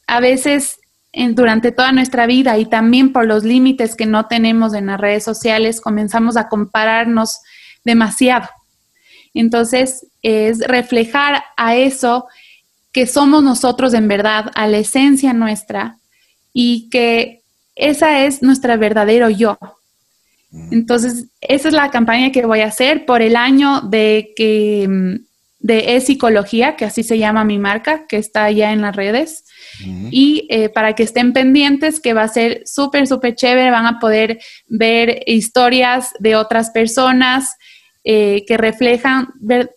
a 0.07 0.19
veces 0.19 0.79
durante 1.13 1.71
toda 1.71 1.91
nuestra 1.91 2.25
vida 2.25 2.57
y 2.57 2.65
también 2.65 3.11
por 3.11 3.27
los 3.27 3.43
límites 3.43 3.95
que 3.95 4.05
no 4.05 4.27
tenemos 4.27 4.73
en 4.73 4.85
las 4.87 4.99
redes 4.99 5.23
sociales, 5.23 5.81
comenzamos 5.81 6.37
a 6.37 6.47
compararnos 6.47 7.39
demasiado. 7.83 8.47
Entonces, 9.33 10.07
es 10.21 10.59
reflejar 10.59 11.43
a 11.57 11.75
eso 11.75 12.27
que 12.91 13.07
somos 13.07 13.43
nosotros 13.43 13.93
en 13.93 14.07
verdad, 14.07 14.51
a 14.55 14.67
la 14.67 14.77
esencia 14.77 15.33
nuestra 15.33 15.97
y 16.53 16.89
que 16.89 17.40
esa 17.75 18.25
es 18.25 18.41
nuestra 18.41 18.77
verdadero 18.77 19.29
yo. 19.29 19.57
Entonces, 20.71 21.27
esa 21.39 21.69
es 21.69 21.73
la 21.73 21.91
campaña 21.91 22.31
que 22.31 22.45
voy 22.45 22.59
a 22.59 22.67
hacer 22.67 23.05
por 23.05 23.21
el 23.21 23.37
año 23.37 23.81
de 23.81 24.33
que 24.35 24.85
mm, 24.89 25.15
de 25.61 25.95
e-psicología, 25.95 26.75
que 26.75 26.85
así 26.85 27.03
se 27.03 27.19
llama 27.19 27.43
mi 27.43 27.57
marca, 27.57 28.05
que 28.07 28.17
está 28.17 28.45
allá 28.45 28.73
en 28.73 28.81
las 28.81 28.95
redes. 28.95 29.45
Y 30.11 30.47
eh, 30.49 30.69
para 30.69 30.93
que 30.93 31.03
estén 31.03 31.33
pendientes, 31.33 31.99
que 31.99 32.13
va 32.13 32.23
a 32.23 32.27
ser 32.27 32.63
súper, 32.65 33.07
súper 33.07 33.35
chévere, 33.35 33.71
van 33.71 33.85
a 33.85 33.99
poder 33.99 34.39
ver 34.67 35.23
historias 35.25 36.11
de 36.19 36.35
otras 36.35 36.71
personas 36.71 37.55
eh, 38.03 38.43
que 38.47 38.57
reflejan 38.57 39.27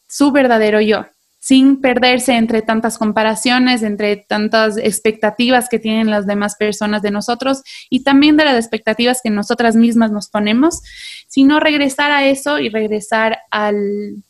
su 0.09 0.33
verdadero 0.33 0.81
yo, 0.81 1.07
sin 1.45 1.83
perderse 1.83 2.33
entre 2.33 2.63
tantas 2.63 2.97
comparaciones, 2.97 3.83
entre 3.83 4.17
tantas 4.17 4.79
expectativas 4.79 5.69
que 5.69 5.79
tienen 5.79 6.09
las 6.09 6.27
demás 6.27 6.57
personas 6.57 7.03
de 7.03 7.11
nosotros 7.11 7.63
y 7.91 8.03
también 8.03 8.39
de 8.39 8.47
las 8.47 8.57
expectativas 8.57 9.21
que 9.23 9.29
nosotras 9.29 9.77
mismas 9.77 10.11
nos 10.11 10.29
ponemos, 10.29 10.81
sino 11.29 11.61
regresar 11.61 12.13
a 12.13 12.27
eso 12.27 12.59
y 12.61 12.71
regresar 12.71 13.41
al, 13.51 14.23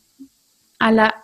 a 0.81 0.91
la 0.91 1.15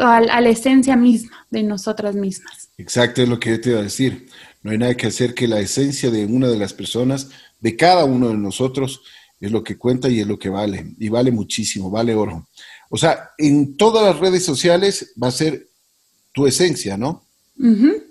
a, 0.00 0.20
la 0.20 0.48
esencia 0.48 0.96
misma 0.96 1.46
de 1.50 1.62
nosotras 1.62 2.16
mismas. 2.16 2.70
Exacto, 2.76 3.22
es 3.22 3.28
lo 3.28 3.38
que 3.38 3.50
yo 3.50 3.60
te 3.60 3.70
iba 3.70 3.78
a 3.78 3.84
decir. 3.84 4.26
No 4.64 4.72
hay 4.72 4.78
nada 4.78 4.96
que 4.96 5.06
hacer 5.06 5.32
que 5.32 5.46
la 5.46 5.60
esencia 5.60 6.10
de 6.10 6.26
una 6.26 6.48
de 6.48 6.58
las 6.58 6.74
personas, 6.74 7.30
de 7.60 7.76
cada 7.76 8.04
uno 8.04 8.30
de 8.30 8.36
nosotros, 8.36 9.00
es 9.38 9.52
lo 9.52 9.62
que 9.62 9.78
cuenta 9.78 10.08
y 10.08 10.18
es 10.18 10.26
lo 10.26 10.40
que 10.40 10.48
vale. 10.48 10.92
Y 10.98 11.08
vale 11.08 11.30
muchísimo, 11.30 11.88
vale 11.88 12.16
oro. 12.16 12.48
O 12.90 12.98
sea, 12.98 13.30
en 13.38 13.76
todas 13.76 14.04
las 14.04 14.20
redes 14.20 14.44
sociales 14.44 15.12
va 15.20 15.28
a 15.28 15.32
ser 15.32 15.68
tu 16.32 16.46
esencia, 16.46 16.96
¿no? 16.96 17.24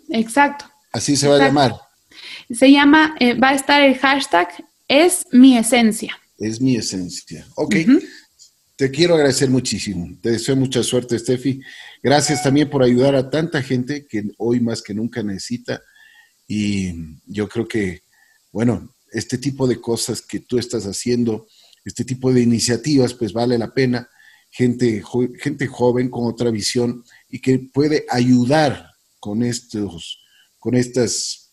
exacto. 0.10 0.66
Así 0.92 1.16
se 1.16 1.28
va 1.28 1.36
a 1.36 1.40
llamar. 1.40 1.74
Se 2.50 2.72
llama, 2.72 3.16
eh, 3.20 3.34
va 3.36 3.50
a 3.50 3.56
estar 3.56 3.82
el 3.82 3.96
hashtag 3.98 4.48
es 4.90 5.28
mi 5.32 5.58
esencia. 5.58 6.20
Es 6.38 6.60
mi 6.60 6.76
esencia. 6.76 7.46
Ok. 7.56 7.76
Te 8.76 8.90
quiero 8.90 9.14
agradecer 9.16 9.50
muchísimo. 9.50 10.18
Te 10.22 10.32
deseo 10.32 10.56
mucha 10.56 10.82
suerte, 10.82 11.20
Steffi. 11.20 11.62
Gracias 12.02 12.42
también 12.42 12.70
por 12.70 12.82
ayudar 12.82 13.14
a 13.14 13.30
tanta 13.30 13.62
gente 13.62 14.08
que 14.08 14.24
hoy 14.38 14.60
más 14.60 14.82
que 14.82 14.94
nunca 14.94 15.22
necesita. 15.22 15.82
Y 16.48 16.94
yo 17.28 17.48
creo 17.48 17.68
que, 17.68 18.02
bueno, 18.52 18.96
este 19.12 19.38
tipo 19.38 19.68
de 19.68 19.80
cosas 19.80 20.22
que 20.22 20.40
tú 20.40 20.58
estás 20.58 20.86
haciendo, 20.86 21.48
este 21.86 22.04
tipo 22.04 22.34
de 22.34 22.42
iniciativas, 22.42 23.14
pues 23.14 23.32
vale 23.32 23.58
la 23.58 23.72
pena. 23.72 24.10
Gente, 24.52 25.04
gente 25.40 25.68
joven 25.68 26.10
con 26.10 26.26
otra 26.26 26.50
visión 26.52 27.04
y 27.30 27.40
que 27.40 27.60
puede 27.60 28.06
ayudar 28.10 28.92
con 29.20 29.44
estos, 29.44 30.24
con 30.58 30.76
estas, 30.76 31.52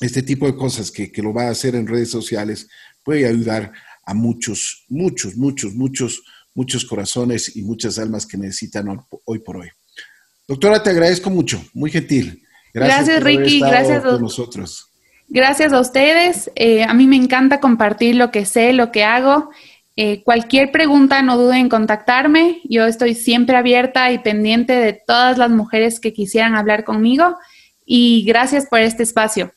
este 0.00 0.22
tipo 0.22 0.46
de 0.46 0.56
cosas 0.56 0.90
que, 0.90 1.12
que 1.12 1.22
lo 1.22 1.32
va 1.32 1.48
a 1.48 1.50
hacer 1.50 1.74
en 1.74 1.86
redes 1.86 2.10
sociales, 2.10 2.68
puede 3.02 3.26
ayudar 3.26 3.72
a 4.04 4.14
muchos, 4.14 4.84
muchos, 4.88 5.36
muchos, 5.36 5.74
muchos, 5.74 6.22
muchos 6.54 6.84
corazones 6.84 7.56
y 7.56 7.62
muchas 7.62 7.98
almas 7.98 8.26
que 8.26 8.36
necesitan 8.36 8.88
hoy 9.24 9.38
por 9.40 9.58
hoy. 9.58 9.68
Doctora, 10.46 10.82
te 10.82 10.90
agradezco 10.90 11.30
mucho, 11.30 11.62
muy 11.72 11.90
gentil. 11.90 12.42
Gracias, 12.74 13.22
Ricky, 13.22 13.60
gracias 13.60 14.04
a 14.04 14.18
nosotros. 14.18 14.88
Gracias 15.28 15.72
a 15.72 15.80
ustedes. 15.80 16.50
Eh, 16.56 16.84
a 16.84 16.92
mí 16.94 17.06
me 17.06 17.16
encanta 17.16 17.60
compartir 17.60 18.16
lo 18.16 18.30
que 18.30 18.44
sé, 18.44 18.72
lo 18.72 18.92
que 18.92 19.04
hago. 19.04 19.50
Eh, 19.96 20.22
cualquier 20.22 20.72
pregunta, 20.72 21.22
no 21.22 21.36
duden 21.36 21.58
en 21.58 21.68
contactarme. 21.68 22.60
Yo 22.64 22.86
estoy 22.86 23.14
siempre 23.14 23.56
abierta 23.56 24.10
y 24.10 24.18
pendiente 24.18 24.72
de 24.72 24.94
todas 24.94 25.38
las 25.38 25.50
mujeres 25.50 26.00
que 26.00 26.12
quisieran 26.12 26.54
hablar 26.54 26.84
conmigo. 26.84 27.36
Y 27.84 28.24
gracias 28.26 28.66
por 28.66 28.80
este 28.80 29.02
espacio. 29.02 29.52